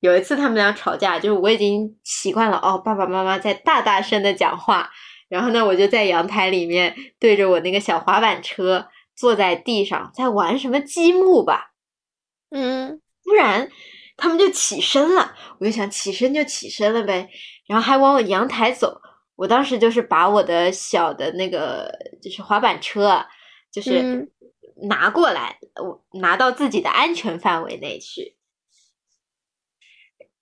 [0.00, 4.90] 有一次他们俩吵架，就是我已经习惯了哦，爸爸妈妈在大大声的讲话，
[5.28, 11.72] 然后呢，我就在阳台里面对着我那个小滑板车坐在地上，在玩什么积木吧，
[12.50, 13.00] 嗯。
[13.24, 13.70] 突然
[14.18, 17.30] 他们就起身了，我就想起身就起身了呗，
[17.66, 19.00] 然后还往我阳台走。
[19.36, 21.88] 我当时就是把我的小的那个
[22.20, 23.26] 就是滑板车啊，
[23.72, 24.28] 就是嗯
[24.88, 28.34] 拿过来，我拿到自己的安全范围内去。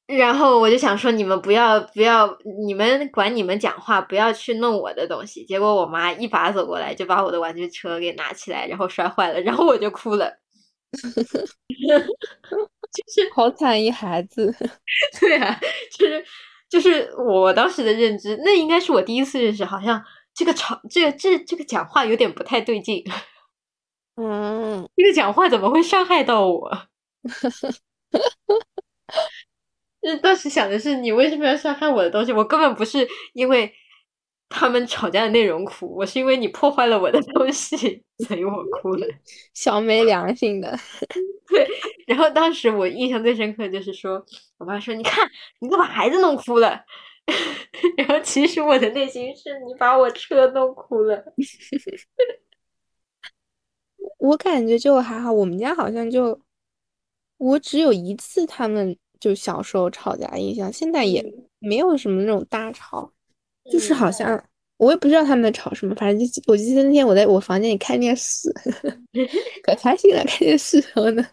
[0.07, 5.45] 然后我就想说，你们不要不要，你们管你们讲话，不要去弄我的东西。
[5.45, 10.33] 结果我妈一把走过来，就把我的玩具车给拿起来，然后摔坏了，然后我就哭了。
[13.35, 14.55] 好惨一孩子。
[15.21, 15.59] 对啊，
[15.91, 16.25] 就是
[16.69, 20.03] 就是我当时的认知，那应该是我第一次认识，好像
[20.35, 23.05] 这个场这个这这个讲话有点不太对劲，
[24.17, 26.71] 嗯，这个讲话怎么会伤害到我？
[30.03, 32.33] 就是当时想的是，你为什么要伤害我的东西？
[32.33, 33.73] 我根本不是因为
[34.49, 39.07] 他们吵架的内容哭，我是因为你破坏了我的 东西，所以我哭了。
[39.55, 40.79] 小没良心的。
[41.49, 41.69] 对
[42.07, 44.25] 然后当时我印象最深刻就是说，
[44.59, 45.29] 我妈说：“你看，
[45.61, 46.81] 你都把孩子弄哭了。”
[47.99, 51.25] 然后其实我的内心是你把我车弄哭了。
[54.19, 56.41] 我感觉就还好，我们家好像就
[57.39, 61.25] 我只有一次他们就小时候吵架印象，现在也
[61.59, 63.13] 没有什么那种大吵，
[63.71, 64.43] 就是好像
[64.79, 68.53] 我也不知道他们在吵什么，反正就我记得那天我在我房间里看电视，
[69.63, 71.27] 可开心了，看电视然后呢，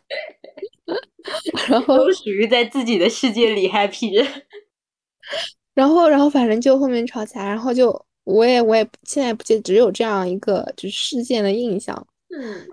[1.69, 4.25] 然后都属于在自己的世界里 happy 着。
[5.73, 12.07] 然后然后反正就后面吵起来，然后就我也我也现在不记得，只有这样一个就是事件的印象。
[12.29, 12.67] 嗯，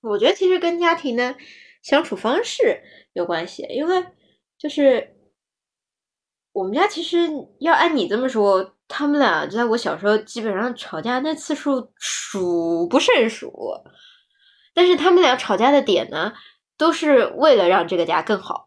[0.00, 1.36] 我觉得其实跟家庭的
[1.82, 4.04] 相处方式有关系，因为
[4.58, 5.16] 就是
[6.58, 7.18] 我们家其实
[7.60, 13.52] 要按你这么说，他们俩在我小时候基本上吵架那次数数不胜数，
[14.74, 16.32] 但是他们俩吵架的点呢，
[16.76, 18.64] 都是为了让这个家更好。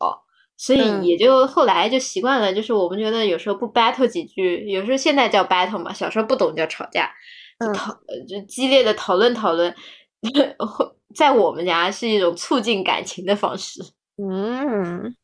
[0.55, 7.11] 所以嗯也就后来就习惯了，就是我们觉得有时候不 battle 几句，有时候现在叫 battle 嘛，小时候不懂叫吵架，
[7.59, 9.75] 就嗯讨呃就激烈的讨论讨论，
[11.13, 13.81] 在我们家是一种促进感情的方式。
[14.17, 15.15] 嗯，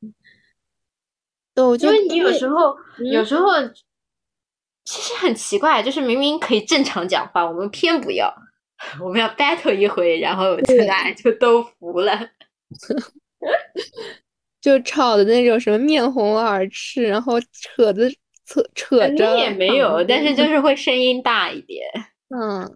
[1.57, 3.47] 对，我因就为你有时候嗯有时候
[4.85, 8.31] 其实很奇怪，就是明明可以正常讲话，我们偏不要，
[9.01, 12.29] 我们要 battle 一回，然后这俩就都服了。
[14.61, 18.07] 就吵的那种什么面红耳赤，然后扯的
[18.45, 21.81] 扯扯着，那也没有，但是就是会声音大一点。
[22.29, 22.69] 嗯，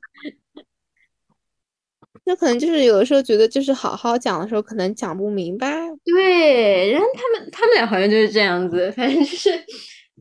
[2.23, 5.71] 那可能就是有的时候觉得就是好好讲的时候，可能讲不明白。
[6.05, 9.49] 对，然后他们他们俩好像就是这样子，反正就是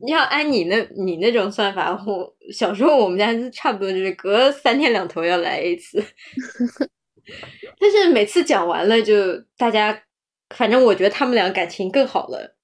[0.07, 6.03] 要按你那你那种算法，我小时候我们家是差不多就是隔三天两头要来一次，
[7.79, 10.01] 但是每次讲完了就大家，
[10.55, 12.55] 反正我觉得他们俩感情更好了。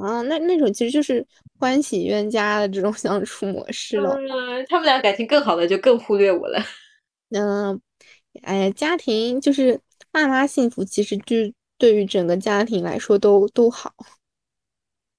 [0.00, 1.26] 啊，那那种其实就是
[1.58, 4.14] 欢喜冤家的这种相处模式了。
[4.14, 6.58] 嗯，他们俩感情更好了，就更忽略我了。
[7.34, 7.78] 嗯，
[8.42, 13.92] 哎呀，家庭就是爸妈幸福，其实就是对于整个家庭来说都都好。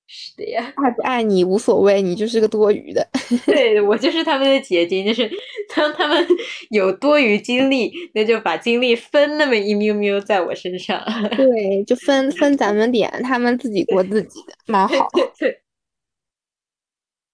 [0.05, 3.07] 是的呀，爱不爱你无所谓，你就是个多余的。
[3.47, 5.29] 对我就是他们的结晶，就是
[5.73, 6.27] 当他们
[6.69, 11.01] 有多余精力，那就把精力分那么一喵喵在我身上。
[11.35, 15.07] 对，就分分咱们点，他们自己过自己的，蛮好。
[15.13, 15.61] 对对。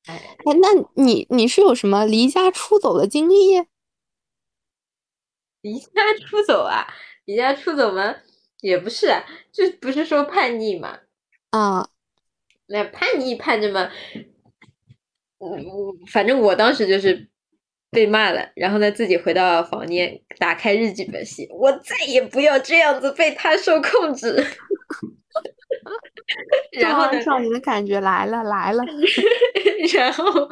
[0.07, 3.65] 哎，那你你是有什么离家出走的经历？
[5.61, 5.89] 离家
[6.25, 6.87] 出走啊？
[7.25, 8.15] 离家出走吗？
[8.61, 10.99] 也不是啊，就不是说叛逆嘛。
[11.51, 11.89] 啊，
[12.67, 13.89] 那叛逆叛着嘛，
[15.37, 15.57] 我，
[16.11, 17.29] 反正我当时就是
[17.89, 24.45] 被骂了，然后呢自己回到房间，打开日记本写，我再也不要这样子被他受控制。
[26.79, 28.83] 然后呢，少年的感觉来了来了。
[29.95, 30.49] 然后，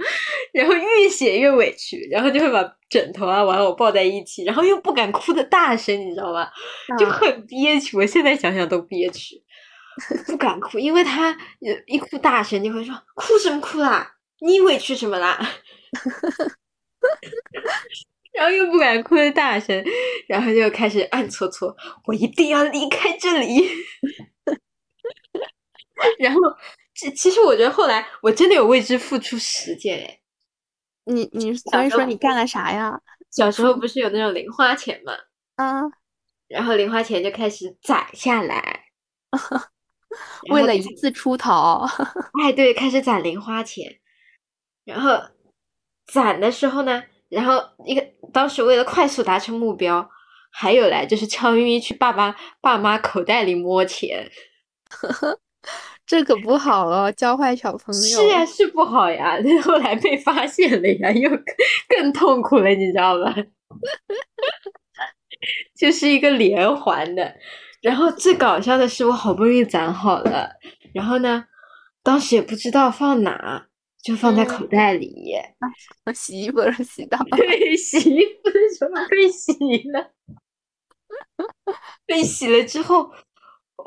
[0.54, 6.48] 然后越写越委屈，然后就会把枕头啊玩偶抱在一起，然后又不敢哭的大声，你知道吗？
[6.98, 7.98] 就啊很憋屈。
[7.98, 9.36] 我现在想想都憋屈，
[10.28, 11.38] 不敢哭，因为他呃
[11.86, 14.10] 一哭大声就会说哭什么哭啦，
[14.40, 15.38] 你委屈什么啦？
[18.34, 19.84] 然后又不敢哭的大声，
[20.28, 23.68] 然后就开始暗搓搓，我一定要离开这里。
[26.20, 26.40] 然后，
[26.96, 30.20] 其其实我觉得后来我真的有为之付出实践哎。
[31.06, 33.00] 你你所以说你干了啥呀？
[33.32, 35.14] 小时候不是有那种零花钱嘛？
[35.56, 35.82] 啊，
[36.48, 38.86] 然后零花钱就开始攒下来，
[40.52, 41.88] 为了一次出逃。
[42.44, 44.00] 哎，对，开始攒零花钱。
[44.84, 45.18] 然后
[46.08, 50.10] 攒的时候呢，然后一个当时为了快速达成目标，
[50.52, 54.30] 还有来就是 悄咪咪去爸爸爸妈口袋里摸钱。
[56.06, 58.02] 这可不好哦，教坏小朋友。
[58.02, 59.38] 是呀，是不好呀。
[59.64, 61.30] 后来被发现了呀， 又
[61.90, 63.36] 更痛苦了，你知道吧？
[65.78, 67.36] 就是一个连环的。
[67.82, 70.50] 然后最搞笑的是，我好不容易攒好了，
[70.94, 71.46] 然后呢，
[72.02, 73.68] 当时也不知道放哪，
[74.02, 75.34] 就放在口袋里。
[76.16, 77.20] 洗衣服的时候洗到。
[77.36, 79.52] 对，洗衣服的时候被洗
[79.92, 80.12] 了。
[82.06, 83.12] 被洗了之后。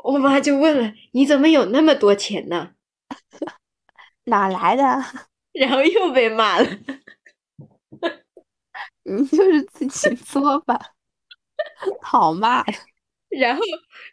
[0.03, 2.71] 我妈就问了：“你怎么有那么多钱呢？
[4.25, 4.83] 哪来的？”
[5.53, 6.67] 然后又被骂了。
[9.03, 10.79] 你就是自己作吧，
[12.01, 12.63] 好骂。
[13.29, 13.61] 然后，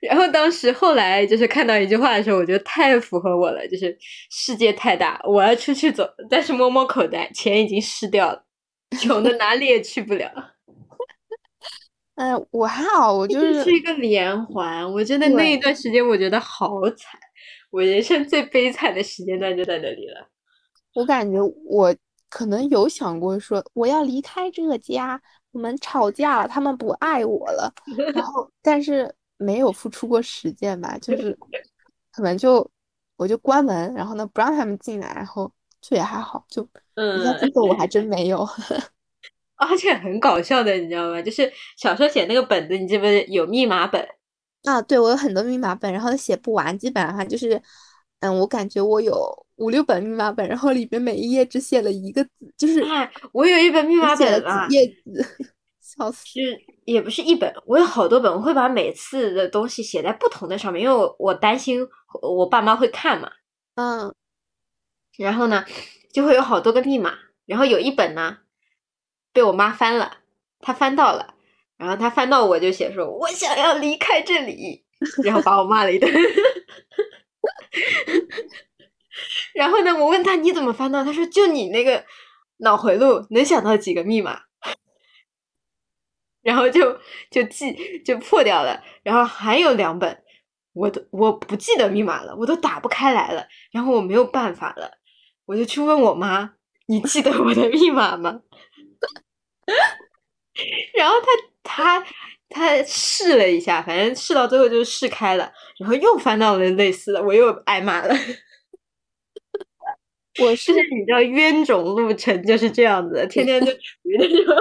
[0.00, 3.96] 然后当时后来就是看到一句话的时候，我觉得太符合我了，就是
[4.30, 8.44] 世界太大，我要出去走，但是摸摸口袋，钱已经湿掉了，
[9.00, 10.30] 穷的哪里也去不了。
[12.18, 14.84] 嗯，我还好，我就是是一个连环。
[14.92, 17.18] 我真的那一段时间，我觉得好惨，
[17.70, 20.28] 我人生最悲惨的时间段就在那里了。
[20.94, 21.94] 我感觉我
[22.28, 25.20] 可能有想过说，我要离开这个家，
[25.52, 27.72] 我们吵架了，他们不爱我了，
[28.12, 31.38] 然后 但是没有付出过实践吧，就是
[32.10, 32.68] 可能就
[33.16, 35.48] 我就关门，然后呢不让他们进来，然后
[35.80, 38.44] 就也还好，就嗯，这个我还真没有。
[39.58, 41.20] 而且很搞笑的，你知道吗？
[41.20, 44.06] 就是小时候写那个本子，你记不记得有密码本？
[44.62, 47.60] 啊，对，我有很多密码本，然后写不完，基本上就是，
[48.20, 49.14] 嗯，我感觉我有
[49.56, 55.26] 五六本密码本，然后里边每一页只写了一个字，就是，哎，我有一本密码本啊，页子，
[55.80, 61.84] 笑死，是也不是一本，我有好多本，我会把每次的东西写在不同的上面，因为我我担心
[62.22, 63.30] 我爸妈会看嘛，
[63.74, 64.14] 嗯，
[65.16, 65.64] 然后呢，
[66.12, 67.14] 就会有好多个密码，
[67.46, 68.38] 然后有一本呢。
[69.32, 70.18] 被我妈翻了，
[70.60, 71.34] 她翻到了，
[71.76, 74.84] 然后她翻到我就写说：“我想要离开这里。
[75.24, 76.12] ”然后把我骂了一顿。
[79.54, 81.04] 然后呢，我问他你怎么翻到？
[81.04, 82.04] 他说：“就你那个
[82.58, 84.40] 脑回路能想到几个密码。
[86.42, 86.98] ”然后就
[87.30, 88.82] 就记就破掉了。
[89.02, 90.22] 然后还有两本，
[90.72, 93.46] 我都我不记得密码了，我都打不开来了。
[93.70, 94.98] 然后我没有办法了，
[95.46, 96.54] 我就去问我妈
[96.86, 98.42] ：“你记得我的密码吗？”
[100.96, 101.14] 然后
[101.62, 102.06] 他他
[102.48, 108.14] 他试了一下，反正试到最后就试开了，然后又翻到了类似的，我又挨骂了。
[110.40, 114.54] 我是你知道冤种路程就是这样子，天天就处于那种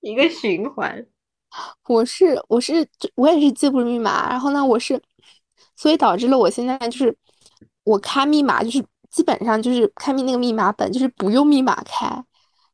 [0.00, 1.06] 一个循环。
[1.88, 5.00] 我是我是我也是记不住密码，然后呢，我是
[5.76, 7.16] 所以导致了我现在就是
[7.84, 12.06] 我开密码就是基本上就是开密那个密码本就是不用密码开，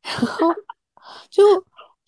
[0.03, 0.48] 然后
[1.32, 1.42] 就。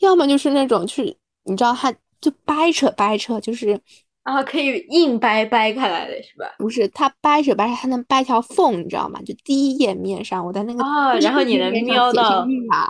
[0.00, 3.80] 要么就是那种，就是你知道，他就掰扯掰扯，就是
[4.24, 6.52] 啊，可以硬掰掰开来的是吧？
[6.58, 9.22] 不是，他掰扯掰扯，他能掰条缝，你知道吗？
[9.22, 12.88] 就第一页面上，我在那个啊，然后你能瞄到密码，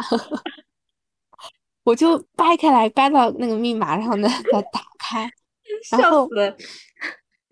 [1.85, 5.31] 我就掰开来，掰到那个密码然后呢，再打开，
[5.93, 6.29] 然后，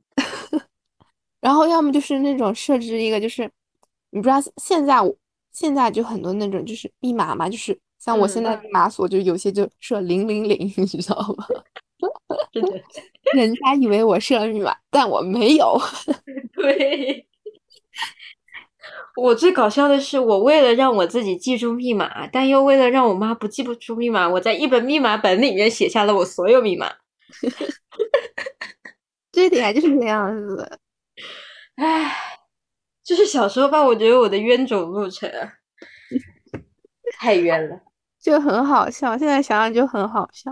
[1.41, 3.49] 然后要么就是那种设置一个，就是
[4.11, 4.97] 你不知道现在
[5.53, 7.79] 现在就很多那种就是密码嘛，就是。
[8.03, 11.47] 像我现在密码锁就有些就设零零零， 你知道吗？
[13.33, 15.81] 人家以为我设了密码，但我没有。
[16.53, 17.25] 对，
[19.15, 26.93] 我最搞笑的是，我为了让我自己记住密码，但又为了让我妈不记不住密码，我在一本密码本里面写下了我所有密码。
[29.31, 30.81] 这点就是这样子。
[31.77, 32.13] 唉，
[33.05, 35.31] 就是小时候吧，我觉得我的冤种路程
[37.21, 37.81] 太冤了。
[38.23, 40.51] 就很好笑，现在想想就很好笑。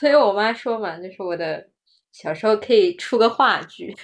[0.00, 1.70] 所以我妈说嘛，就是我的
[2.10, 3.96] 小时候可以出个话剧，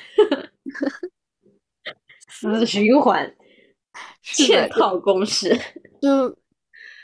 [2.28, 3.34] 死循环，
[4.24, 5.58] 嵌套公式，
[6.00, 6.36] 就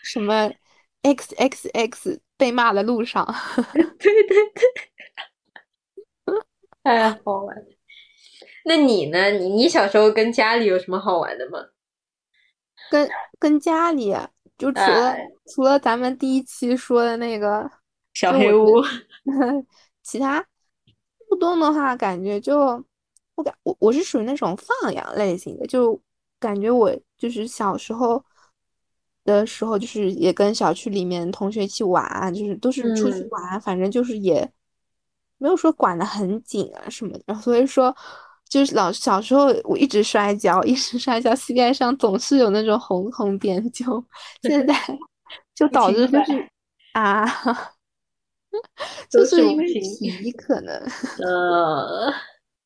[0.04, 0.50] 什么
[1.02, 3.26] x x x 被骂的路上，
[3.98, 4.36] 对对
[6.24, 6.34] 对，
[6.84, 7.56] 太好玩。
[8.64, 9.30] 那你呢？
[9.30, 11.58] 你你小时候跟家里有什么好玩的吗？
[12.90, 14.14] 跟跟家里。
[14.60, 15.26] 就除了哎。
[15.46, 17.68] 除了咱们第一期说的那个
[18.14, 18.80] 小黑屋，
[20.02, 20.44] 其他
[21.28, 22.84] 互动的话，感觉就
[23.34, 26.00] 我感我我是属于那种放养类型的，就
[26.38, 28.22] 感觉我就是小时候
[29.24, 33.28] 的时候，就是也跟小区里面同学一起玩啊，就是都是出去嗯。
[33.30, 34.50] 玩，反正就是也
[35.38, 37.94] 没有说管的很紧啊什么的，所以说
[38.50, 44.04] 就是老小时候我一直摔跤，一直摔跤，膝盖上总是有那种红红点就
[44.42, 44.74] 现在
[45.54, 46.50] 就导致就是
[46.92, 47.24] 啊。
[49.08, 50.74] 就是是因为皮可能，
[51.20, 52.12] 呃，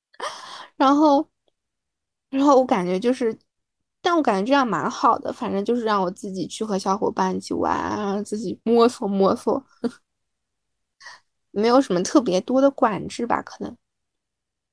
[0.77, 1.29] 然后，
[2.31, 3.37] 然后我感觉就是，
[4.01, 9.63] 但我感觉这样蛮好的，反正就是让我自己去和小伙伴一起玩啊，自己摸索摸索，
[11.53, 13.77] 没有什么特别多的管制吧，可能。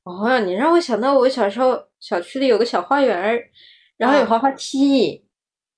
[0.03, 3.39] 哦，你让我想到我小时候小区里有个小花园儿，
[3.97, 5.23] 然后有啊滑滑梯，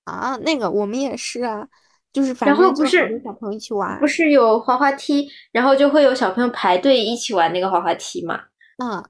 [0.05, 1.67] 啊，那个我们也是啊，
[2.13, 8.39] 就是反然后正就好不是小朋友一起玩不，是有滑滑梯，然后就会有小朋友排队一起玩那个滑滑梯嘛。
[8.81, 9.03] 嗯，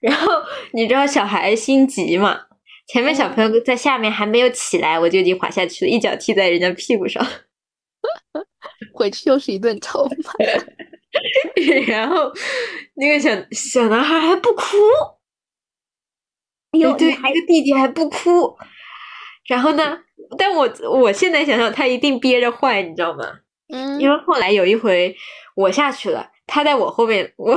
[0.00, 0.32] 然后
[0.72, 2.40] 你知道小孩心急嘛，
[2.86, 7.22] 前面小朋友在下面还没有起来，我就已经滑下去了，一脚踢在人家屁股上，
[8.94, 10.32] 回去又是一顿臭骂。
[11.86, 12.32] 然后
[12.94, 14.62] 那个小小男孩还不哭，
[16.72, 18.56] 哎，对，那个弟弟还不哭。
[19.46, 19.98] 然后呢，
[20.38, 23.40] 但我我现在想想，他一定憋着坏，你知道吗？
[23.72, 25.14] 嗯因为后来有一回
[25.56, 27.56] 我下去了，他在我后面， 我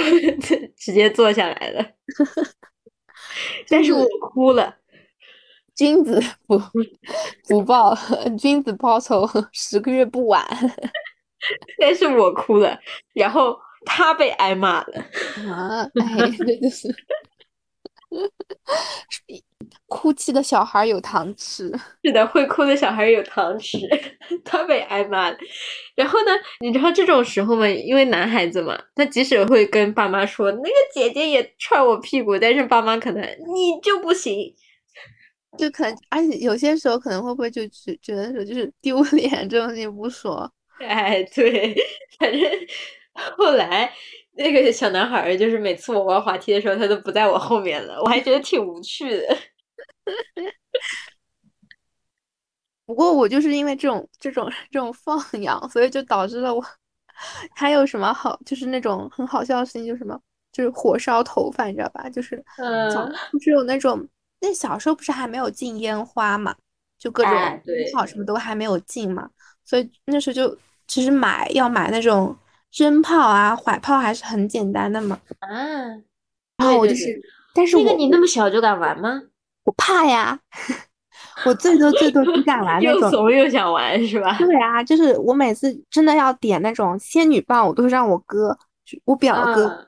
[0.77, 1.85] 直接坐下来了，
[3.69, 4.75] 但是我哭了。
[5.75, 6.59] 君子不
[7.47, 7.95] 不报，
[8.39, 10.43] 君子报仇，十个月不晚。
[11.79, 12.79] 但是我哭了，
[13.13, 15.05] 然后他被挨骂了。
[15.49, 16.87] 啊，哎，这就是
[19.87, 21.71] 哭泣的小孩有糖吃。
[22.03, 23.77] 是的，会哭的小孩有糖吃，
[24.43, 25.37] 他被挨骂了。
[25.95, 34.55] 然后呢，你知道这种时候嘛，因为男孩子嘛，他即使会跟爸妈说那个姐姐也踹我屁股，但是爸妈可能你就不行。
[35.57, 40.49] 就可能，而且有些时候可能会不会就觉觉得说就是丢 脸这种东西不说，
[40.87, 41.75] 哎，对，
[42.19, 42.41] 反正
[43.37, 43.91] 后来
[44.33, 49.37] 那个小男孩儿，就是每次我玩滑梯的时候，他都不在我后面了，我还觉得挺无趣的。
[52.85, 56.63] 不过我就是因为这种这种这种放养，所以就导致了我
[57.53, 60.17] 还有什么好，就是那种很好笑的事情，就是什么，
[60.53, 62.09] 就是火烧头发，你知道吧？
[62.09, 62.41] 就是
[62.93, 64.07] 早嗯就是有那种，
[64.39, 66.55] 那小时候不是还没有禁烟花嘛，
[66.97, 67.61] 就各种烟
[67.91, 69.29] 草什么都还没有禁嘛，
[69.65, 70.57] 所以那时候就
[70.87, 72.35] 其实买要买那种
[72.71, 75.19] 真炮啊、怀炮还是很简单的嘛。
[75.39, 75.49] 啊，
[76.57, 79.21] 然后我就是，对对对但是我那个你那么小就敢玩吗？
[79.65, 80.39] 我怕呀，
[81.45, 83.11] 我最多最多只敢玩那种又种。
[83.11, 84.37] 怂又想玩是吧？
[84.37, 88.57] 对啊，就是我每次真的要点那种仙女棒，我都是让我哥，
[89.05, 89.87] 我表哥，嗯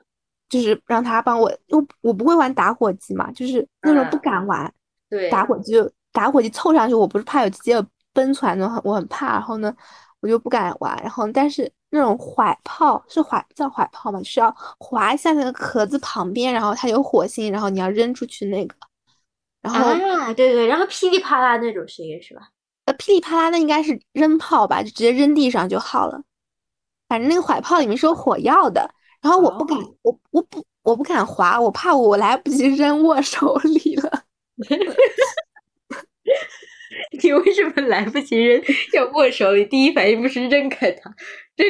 [0.50, 4.70] 就是让他帮我，我我不会玩打火机嘛，就是那种不嗯敢玩，
[5.08, 7.80] 对，打火机就打火机凑上去，我不是怕有直接
[8.12, 9.72] 奔出来那种，很我很怕，然后呢，
[10.20, 18.74] 我就不敢玩，然后但是那种怀炮是怀叫怀炮嘛，就是要划一下那个壳子旁边，然后它有火星，然后你要扔出去那个，
[19.62, 19.86] 然后。
[19.86, 22.48] 啊，对对，然后噼里啪啦那种声音是吧？
[22.84, 26.22] 呃，噼里啪啦，那应该是扔炮吧，就直接扔地上就好了。
[27.08, 28.88] 反正那个怀炮里面是有火药的，
[29.20, 34.22] 然后我不敢，哦我我不我不敢划，我怕我来不及扔握手里了。
[37.10, 38.62] 你为什么来不及扔？
[38.94, 41.12] 要握手里，第一反应不是扔开他？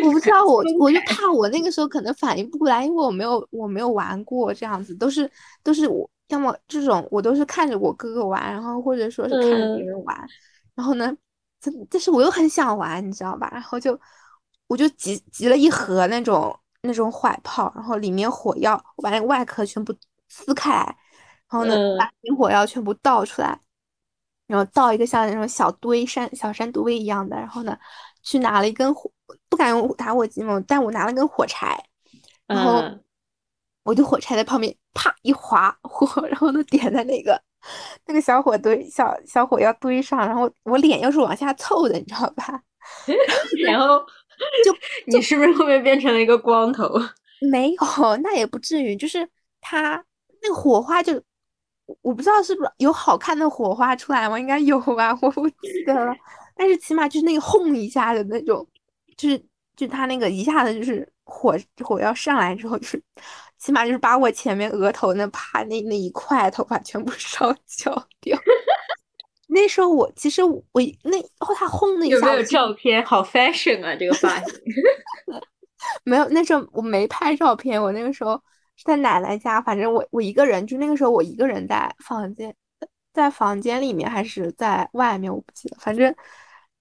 [0.04, 5.28] 我不知道，我我就怕我那个时候可能反应不过来，因为我没有我没有玩过这样子，都是
[5.62, 10.28] 都是我要么这种我都是看着我哥哥玩，然后或者说是看着别嗯人玩，
[10.76, 11.12] 然后呢，
[11.60, 13.48] 但但是我又很想玩，你知道吧？
[13.52, 13.98] 然后就
[14.68, 19.92] 我就集集了一盒那种那种怀炮，然后里面火药，我把那个外壳全部
[20.28, 20.70] 撕开，
[21.50, 23.58] 然后呢嗯把火药全部倒出来，
[24.50, 27.78] 然后造一个像那种小堆山小山堆一样的，然后呢
[28.22, 29.08] 去拿了一根火，
[29.48, 31.80] 不敢用打火机嘛，但我拿了根火柴，
[32.48, 33.00] 然后嗯
[33.84, 37.40] 我就火柴在旁边啪一划火，然后呢点在那个
[38.06, 42.60] 那个小火堆小小火药堆上，然后我脸又是往下凑的，你知道吧？
[43.64, 44.04] 然后
[44.64, 44.74] 就
[45.06, 46.90] 你是不是后面变成了一个光头？
[47.50, 49.26] 没有，那也不至于，就是
[49.60, 50.04] 它
[50.42, 51.22] 那个火花就，
[51.90, 54.38] 我我不知道是不是有好看的火花出来吗？
[54.38, 56.14] 应该有吧， 我不记得了。
[56.54, 58.66] 但是起码就是那个轰一下的那种，
[59.16, 59.42] 就是
[59.74, 63.02] 就他那个一下子就是火火要上来之后，就是
[63.58, 68.38] 起码就是把我前面额头那啪那那一块头发全部烧焦掉。
[69.48, 70.62] 那时候我其实我
[71.02, 73.04] 那后他轰的一下，有没有照片？
[73.04, 74.54] 好 fashion 啊，这个发型。
[76.04, 77.82] 没有，那时候我没拍照片。
[77.82, 78.40] 我那个时候
[78.80, 82.54] 是在奶奶家，反正我我一个人，就那个时候我一个人在房间，
[83.12, 85.76] 在房间里面还是在外面，我不记得。
[85.78, 86.14] 反正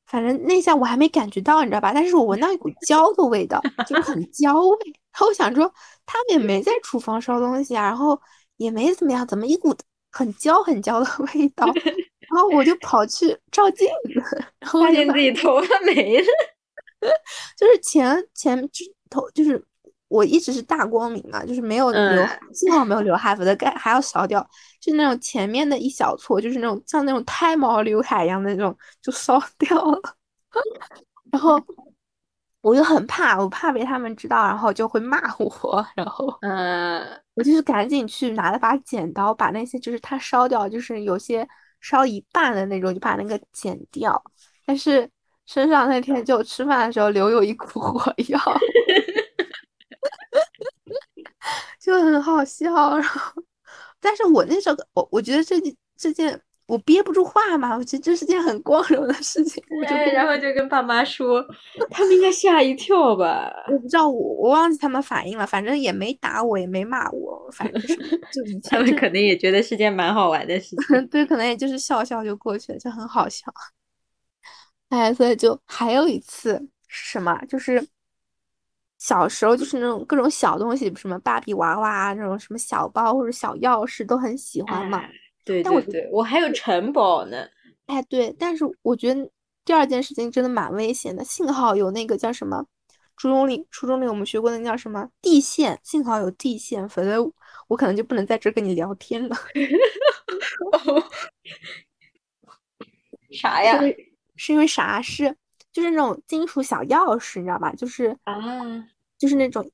[0.06, 1.92] 反正那下我还没感觉到，你知道吧？
[1.94, 4.78] 但是我闻到一股 焦的味道，就很焦味。
[5.12, 5.70] 然后我想说，
[6.06, 8.18] 他们也没在厨房烧东西啊，然后
[8.56, 9.76] 也没怎么样，怎么一股
[10.10, 11.66] 很焦很焦的 味道？
[12.30, 16.26] 然后我就跑去照镜子，然后发现自己头发没了。
[17.58, 19.62] 就是前前就头就是
[20.10, 24.46] 我一直是大光明嘛，就是没有留，幸好没有留海，否则该还要烧掉。
[24.82, 30.02] 就那种前面的一小撮，就是那种像那种胎毛刘海一样的那种，就烧 掉了。
[31.32, 31.62] 然后
[32.62, 35.86] 我就很怕，我怕被他们知道，然后就会骂我。
[35.96, 37.02] 然后嗯，
[37.36, 41.48] 我就是赶紧去拿了把剪刀，把那些就是它烧掉，就是有些
[41.80, 44.22] 烧一半的那种，就把那个剪掉。
[44.66, 45.10] 但是。
[45.52, 48.40] 身上那天就吃饭的时候留有一股 火药，
[51.80, 52.98] 就很好笑。
[52.98, 53.42] 然后，
[54.00, 59.64] 但是我那时候我我觉得这件这件我憋不住话嘛，我觉得这是件很光荣的事情。
[59.88, 61.44] 对，然后就跟爸妈说，
[61.90, 63.52] 他们应该吓一跳吧？
[63.72, 71.08] 我不知道，我我忘记他们反应了，反正也没打我，也没骂我，反正是就他们可能也觉得是件蛮好玩的事情。
[71.10, 73.46] 对，可能也就是笑笑就过去了，就很好笑。
[74.90, 76.54] 哎，所以就还有一次
[76.88, 77.36] 是什么？
[77.48, 77.84] 就是
[79.00, 85.02] 小时候，就是那种各种小东西，什么芭比娃娃啊那种什么小包或者小钥匙，都很喜欢嘛。
[85.44, 87.48] 对对对，我还有城堡呢。
[87.88, 89.28] 哎，对，但是我觉得
[89.66, 91.24] 第二件事情真的蛮危险的。
[91.24, 92.66] 幸好有那个叫什么，
[93.18, 97.18] 初中里初中里我们学过那叫什么地线，幸好有地线，否则
[97.68, 99.36] 我可能就不能在这跟你聊天了。
[103.32, 103.80] 啥呀？
[104.36, 105.02] 是因为啥？
[105.02, 105.36] 是
[105.80, 107.72] 就是那种金属小钥匙，你知道吧？
[107.74, 108.36] 就是啊，
[109.18, 109.66] 就是那种，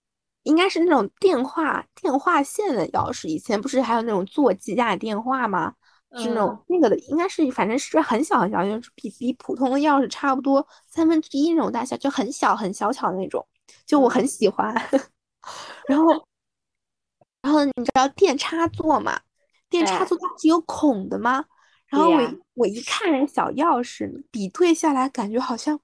[0.43, 3.27] 应该是那种电话电话线的钥匙。
[3.27, 5.73] 以前不是还有那种座机架电话吗？
[6.17, 13.45] 是那种那个的，应该是反正是很小很小，就是比比普通的钥匙差不多三分之一那种大小，就很小很小巧的那种。
[13.87, 14.73] 就我很喜欢。
[15.89, 16.27] 然后，
[17.41, 19.19] 然后你知道电插座吗？
[19.69, 21.43] 电插座它是有孔的吗？
[21.87, 22.19] 然后我
[22.55, 25.79] 我一看那小钥匙，比对下来感觉好像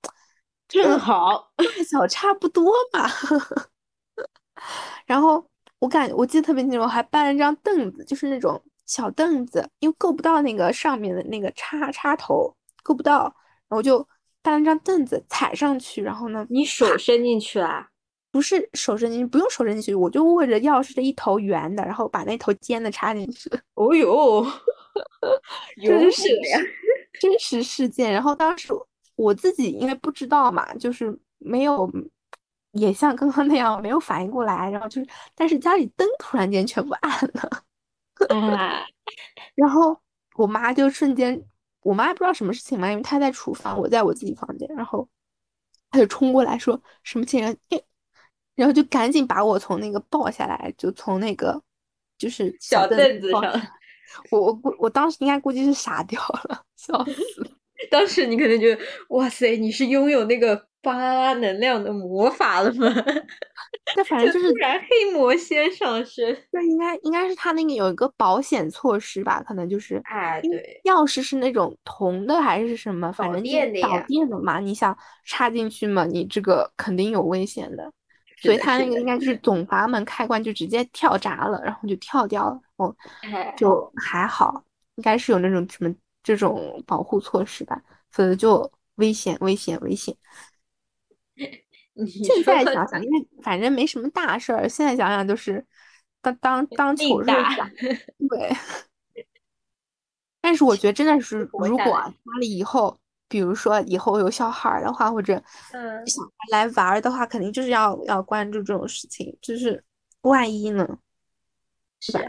[0.67, 3.07] 正好大小差不多嘛。
[5.05, 5.45] 然后
[5.79, 13.23] 我感我记得特别清楚，我还搬了张凳子，就是那种小凳子，因为够不到那个上面的那个插插头，够不到，
[13.67, 14.07] 然后就
[14.41, 17.87] 搬了张凳子踩上去，然后呢，你手伸进去啊？
[18.31, 23.49] 不是手伸进去，不用手伸进去，我就握着钥匙的一头圆的，然后把那头尖的插进去。
[23.73, 24.45] 哦哟！
[25.83, 26.27] 真实
[27.19, 28.73] 真实事件，然后当时
[29.15, 31.89] 我自己因为不知道嘛，就是没有
[32.71, 37.63] 也像刚刚那样没有反应过来，然后就是但是家里灯突然间全部 暗了，
[38.29, 38.85] 啊，
[39.55, 39.99] 然后
[40.35, 41.43] 我妈就瞬间，
[41.81, 45.07] 我妈不知道什么事情嘛，因为她在厨房，我在我自己房间，然后
[45.89, 47.55] 她就冲过来说什么情况，
[48.55, 51.61] 然后就赶紧把我从那个抱下来，就从那个
[52.17, 53.41] 就是小凳子上。
[54.31, 57.49] 我我估我当时应该估计是傻掉了， 笑死了！
[57.89, 62.87] 当时你可能觉得，哇塞，你是拥有那个巴拉能量的魔法了吗？
[63.95, 66.37] 那反正就是突然黑魔仙上身。
[66.51, 69.41] 那应该应该是他那个有一个保险措施吧？
[69.41, 73.11] 可能就是哎，对，钥匙是那种铜的还是什么？
[73.11, 73.41] 反正
[73.81, 74.95] 导电的嘛，你想
[75.25, 77.91] 插进去嘛，你这个肯定有危险的。
[78.41, 82.95] 所以他那个应该就是总阀门开关就直接跳闸了，然后就跳掉了，哦，
[83.55, 84.63] 就还好，
[84.95, 90.15] 应该是有那种什么这种保护措施吧，否则就危险危险危险。
[92.07, 95.63] 现在想想，因为反正没什么大事儿，现在想想就是
[96.21, 97.69] 当当当糗事想，
[98.29, 98.51] 对。
[100.41, 102.97] 但是我觉得真的是，如果家里以后。
[103.31, 109.81] 比如说以后有小孩的话，或者嗯小孩来玩的话，肯定就是要要关注这种事情，就是
[110.23, 110.99] 万一呢？
[112.01, 112.19] 是吧，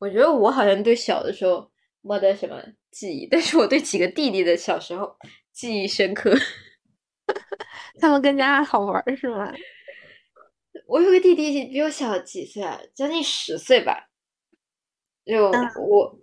[0.00, 2.60] 我觉得我好像对小的时候没得什么
[2.90, 5.16] 记忆，但是我对几个弟弟的小时候
[5.52, 6.34] 记忆深刻。
[8.00, 9.52] 他们更加好玩是吗？
[10.86, 14.08] 我有个弟弟比我小几岁，将近十岁吧。
[15.24, 16.18] 就我。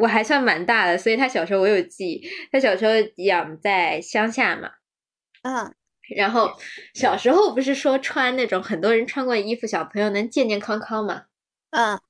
[0.00, 2.28] 我还算蛮大的，所以他小时候我有记忆。
[2.52, 4.70] 他小时候养在乡下嘛，
[5.42, 5.74] 嗯，
[6.16, 6.50] 然后
[6.94, 11.24] 小时候不是说穿那种很多人穿过的衣服，小朋友能健健康康嘛，
[11.70, 12.00] 嗯，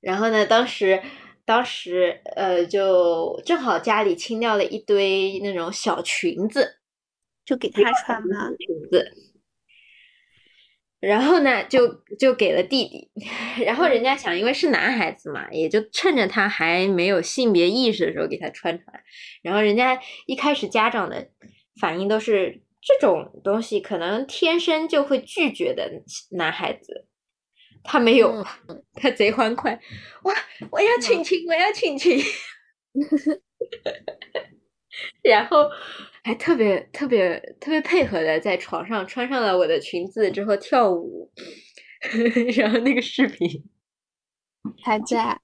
[0.00, 1.02] 然后呢，当时
[1.44, 6.80] 当时呃就正好家里清掉了一堆那种小裙子，
[7.44, 8.48] 就给他穿嘛？
[8.58, 9.31] 裙子。
[11.02, 13.10] 然后呢，就就给了弟弟。
[13.66, 19.02] 然后人家想，因为是男孩子嘛，也就趁着他还没有性别意识的时候给他穿穿。
[19.42, 21.28] 然后人家一开始家长的
[21.80, 25.90] 反应都是这种东西可能天生就会拒绝的
[26.30, 27.08] 男孩子，
[27.82, 28.46] 他没有，
[28.94, 29.80] 他贼欢快，
[30.22, 30.32] 哇！
[30.70, 32.22] 我要亲亲，我要亲亲。
[35.22, 35.68] 然后
[36.24, 41.30] 还特别特别特别配合的在床上穿上了我的裙子之后跳舞，
[42.56, 43.64] 然后那个视频
[44.82, 45.36] 还在，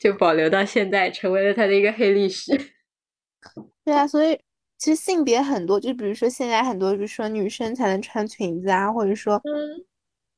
[0.00, 2.52] 就保留到现在，成为了他的一个黑历史。
[3.84, 4.36] 对啊，所以
[4.78, 9.84] 其实性别很多，就比如说现在很多，比如说女生才能穿裙子啊，或者说，嗯，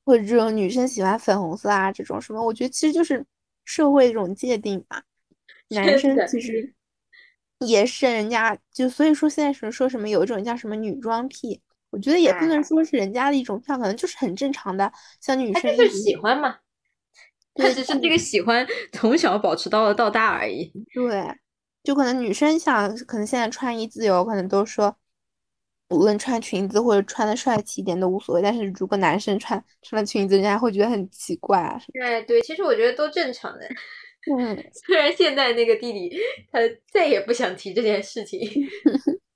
[0.05, 3.25] 或者这种女生喜欢粉红色啊，这种什么，我觉得其实就是
[3.65, 5.03] 社会一种界定吧。
[5.71, 6.75] 男生其实。
[7.61, 16.57] 也是人家就所以说现在什么说什么有一种叫什么女装癖，我觉得也不能说是人家的一种票，可能就是很正常的，像女生就是喜欢嘛，
[17.55, 20.71] 他只是这个喜欢从小保持到了到大而已。
[20.93, 21.35] 对，
[21.83, 24.95] 就可能女生想，可能现在穿衣自由，可能都说
[25.89, 31.81] 无论穿裙子或者穿的帅气一点都无所谓，但是如果男生穿穿了裙子，人家会觉得很奇怪啊。
[32.03, 33.67] 哎，对，其实我觉得都正常的。
[34.29, 34.57] 嗯，
[34.87, 36.17] 虽然现在那个弟弟
[36.51, 36.59] 他
[36.91, 38.41] 再也不想提这件事情，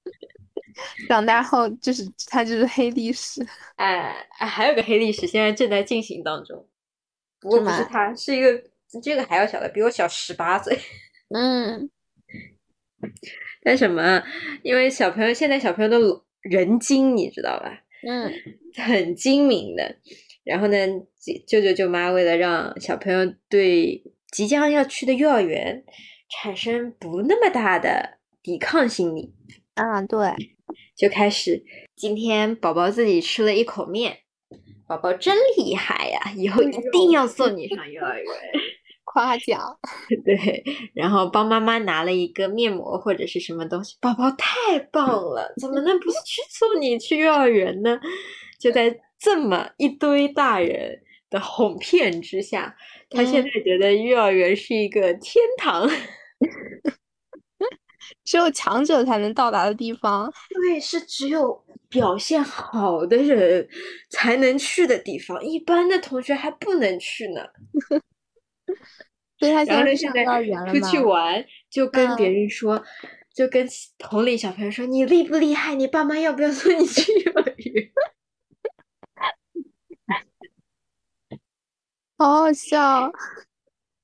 [1.09, 3.47] 长大后就是他就是黑历史。
[3.77, 6.67] 哎哎，还有个黑历史现在正在进行当中，
[7.41, 8.65] 不过不是他，是一个
[9.03, 10.77] 这个还要小的，比我小十八岁。
[11.33, 11.89] 嗯，
[13.63, 14.23] 干什么？
[14.65, 17.85] 因为小朋友现在小朋友都人精，你知道吧？
[18.09, 18.33] 嗯，
[18.75, 19.97] 很精明的。
[20.43, 20.77] 然后呢，
[21.47, 24.03] 舅舅舅妈为了让小朋友对。
[24.31, 25.85] 即将要去的幼儿园，
[26.29, 29.35] 产生不那么大的抵抗心理
[29.75, 30.19] 啊，对，
[30.97, 31.65] 就开始
[31.97, 34.19] 今天宝宝自己吃了一口面，
[34.87, 37.57] 宝宝真厉害呀，以后一定要送。
[37.57, 38.27] 你上幼儿园，
[39.05, 39.61] 夸奖，
[40.25, 40.63] 对，
[40.95, 47.99] 然后帮妈妈拿了一个面膜或者是什么东西，宝宝太棒了，怎么能不去送你去幼儿园呢？
[48.61, 51.01] 就在这么一堆大人
[51.31, 52.77] 的哄骗之下。
[53.09, 55.89] 他现在觉得幼儿园是一个天堂，
[58.25, 60.33] 只有强者才能到达的地方。
[60.51, 63.69] 对，是只有表现好的人
[64.11, 67.43] 才能去的地方，一般的同学还不能去呢。
[69.41, 72.85] 所以他现在上幼儿园了出去玩就跟别人说，
[73.35, 73.67] 就跟
[73.99, 75.75] 同龄小朋友说：“你厉不厉害？
[75.75, 77.91] 你爸妈要不要送你去幼儿园？”
[82.21, 83.11] 好好笑，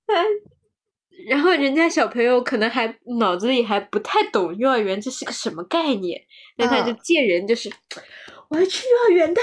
[1.29, 6.25] 然后人家小朋友可能还脑子里还不太懂幼儿园这是个什么概念，
[6.57, 7.71] 那他就见人就是
[8.49, 9.43] 我要去幼儿园的，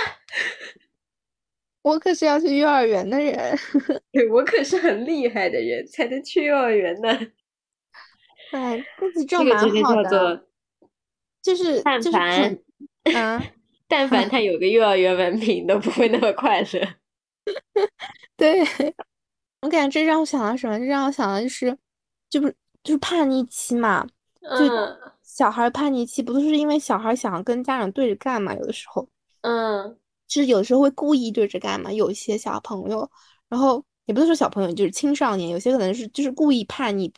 [1.84, 3.56] 我可是要去幼儿园的人，
[4.12, 7.16] 对我可是很厉害的人才能去幼儿园的。
[8.50, 8.84] 对，
[9.28, 10.48] 这个真好叫做，
[11.44, 12.58] 就是但凡，
[13.04, 13.40] 嗯，
[13.88, 16.96] 但凡他有个幼儿园文凭，都不会那么快乐。
[18.44, 18.94] 对，
[19.62, 20.78] 我感觉这让我想到什么？
[20.78, 21.78] 这让我想到就是，
[22.30, 24.06] 就是就是叛逆期嘛。
[24.42, 24.70] 就
[25.22, 28.54] 小孩叛逆期，不都是因为小孩想要跟家长对着干嘛？
[28.54, 29.08] 有的时候，
[29.44, 31.90] 嗯，就是有时候会故意对着干嘛？
[31.90, 33.10] 有一些小朋友，
[33.48, 37.14] 然后也不是说小朋友，就是青少年，有些可能是就是故意叛逆，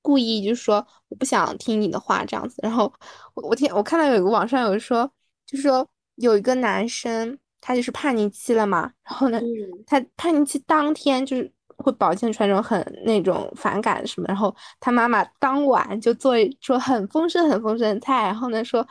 [0.00, 2.56] 故意就是说我不想听你的话这样子。
[2.62, 2.90] 然后
[3.34, 5.12] 我我听我看到有一个网上有说，
[5.44, 7.38] 就是说有一个男生。
[7.60, 9.40] 他就是叛逆期了嘛，然后呢，
[9.86, 18.86] 他叛逆期当天就是会表现出来那种很那种反感什么，然后他妈妈当晚就做一桌很丰盛很丰盛的菜，然后呢说，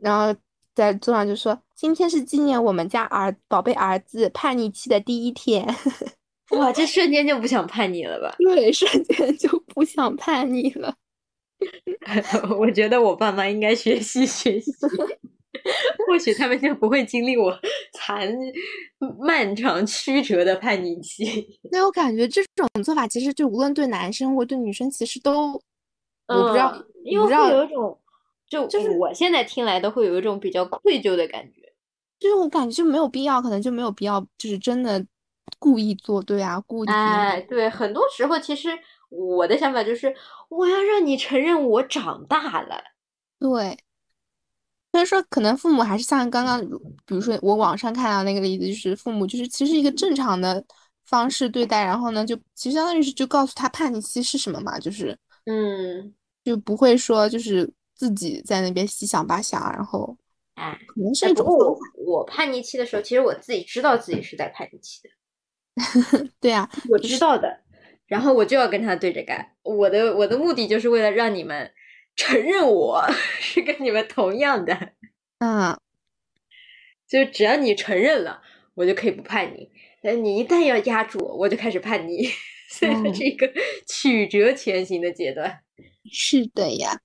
[0.00, 0.34] 然后
[0.74, 5.66] 在桌上就说今天是纪念我们家儿宝贝儿子叛逆期的第一天，
[6.50, 8.34] 哇，这瞬间就不想叛逆了吧？
[8.38, 10.94] 对，瞬间就不想叛逆了。
[12.58, 14.72] 我觉得我爸妈应该学习学习。
[16.06, 17.56] 或许他们就不会经历我
[17.92, 18.30] 残
[19.18, 21.58] 漫长曲折的叛逆期。
[21.70, 27.98] 那我感觉这种做法其实就无论对男生或对女生，其实都我不知道，因为会有一种
[28.48, 31.60] 就就是我现在听来都会有一种比较愧疚的感觉。
[32.18, 35.04] 就是我感觉就没有必要，可能就没有必要，就是真的
[35.58, 36.88] 故意作对啊，故意。
[36.88, 38.68] 哎，对，很多时候其实
[39.08, 40.14] 我的想法就是，
[40.50, 42.82] 我要让你承认我长大了。
[43.38, 43.78] 对。
[44.92, 46.60] 所以说，可能父母还是像刚刚，
[47.06, 50.64] 比如说我网上看到那个例子，就是父母就是其实一个正常的
[51.06, 55.16] 方式对待，然后呢，就其实相当于是就告诉他叛逆期是什么嘛，就是
[55.46, 56.12] 嗯，
[56.44, 60.16] 就不会说就是自己在那边七想八想，然后
[60.54, 65.10] 哎，可能是不过我我叛逆期的时候，其实我自己知道自己是在叛逆期的。
[65.80, 67.60] 法 对啊，我知道的，
[68.06, 69.52] 然后我就要跟他对着干。
[69.62, 71.70] 我的我的目的就是为了让你们
[72.20, 73.02] 承认我
[73.40, 74.92] 是跟你们同样的，
[75.38, 75.74] 嗯，
[77.08, 78.42] 就是只要你承认了，
[78.74, 79.70] 我就可以不叛逆。
[80.02, 82.28] 但你一旦要压住我，我就开始叛逆，
[82.68, 83.50] 所以它嗯是一个
[83.88, 85.60] 曲折前行的阶段。
[86.12, 86.98] 是的呀，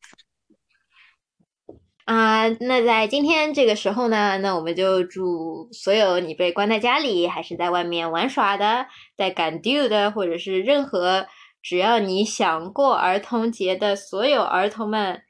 [2.05, 8.88] 啊、那在今天这个时候呢，那我们就祝所有你被关在家里，还是在外面玩耍的，
[9.18, 11.26] 在赶 due 的，或者是任何
[11.66, 15.24] 只要你想过儿童节的所有儿童们，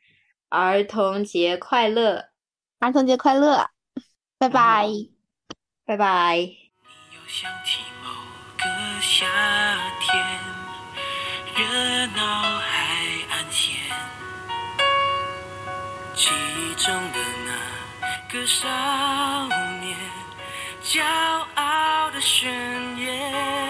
[0.49, 2.25] 儿童节快乐！
[2.79, 3.69] 儿童节快乐，
[4.37, 4.85] 拜拜。
[5.85, 6.35] 拜拜。
[6.35, 8.09] 又想起某
[8.57, 8.65] 个
[8.99, 9.25] 夏
[10.01, 10.21] 天，
[11.55, 12.23] 热闹
[12.59, 12.97] 海
[13.31, 13.73] 岸线，
[16.13, 18.67] 记忆中的那个少
[19.79, 19.95] 年，
[20.83, 21.01] 骄
[21.55, 22.51] 傲的宣
[22.97, 23.64] 言，伸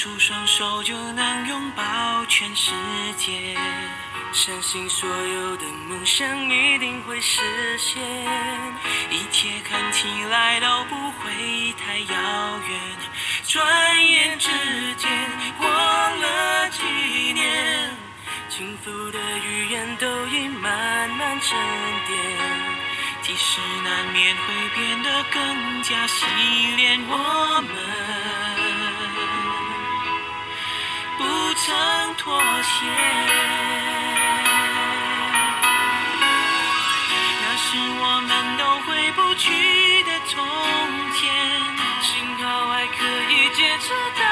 [0.00, 2.72] 伸出双手就能拥抱全世
[3.18, 3.54] 界。
[4.32, 7.42] 相信所有的梦想一定会实
[7.76, 8.02] 现，
[9.10, 12.80] 一切看起来都不会太遥远。
[13.46, 14.48] 转眼之
[14.96, 15.10] 间
[15.58, 16.82] 过了几
[17.34, 17.90] 年，
[18.48, 21.58] 轻浮的语言都已慢慢沉
[22.06, 22.18] 淀，
[23.20, 24.44] 即使难免会
[24.74, 26.24] 变得更加洗
[26.76, 27.99] 练，我们。
[31.70, 31.78] 曾
[32.16, 32.74] 妥协。
[37.42, 40.34] 那是我们都回不去的从
[41.14, 41.22] 前，
[42.02, 44.22] 幸好还可以坚持到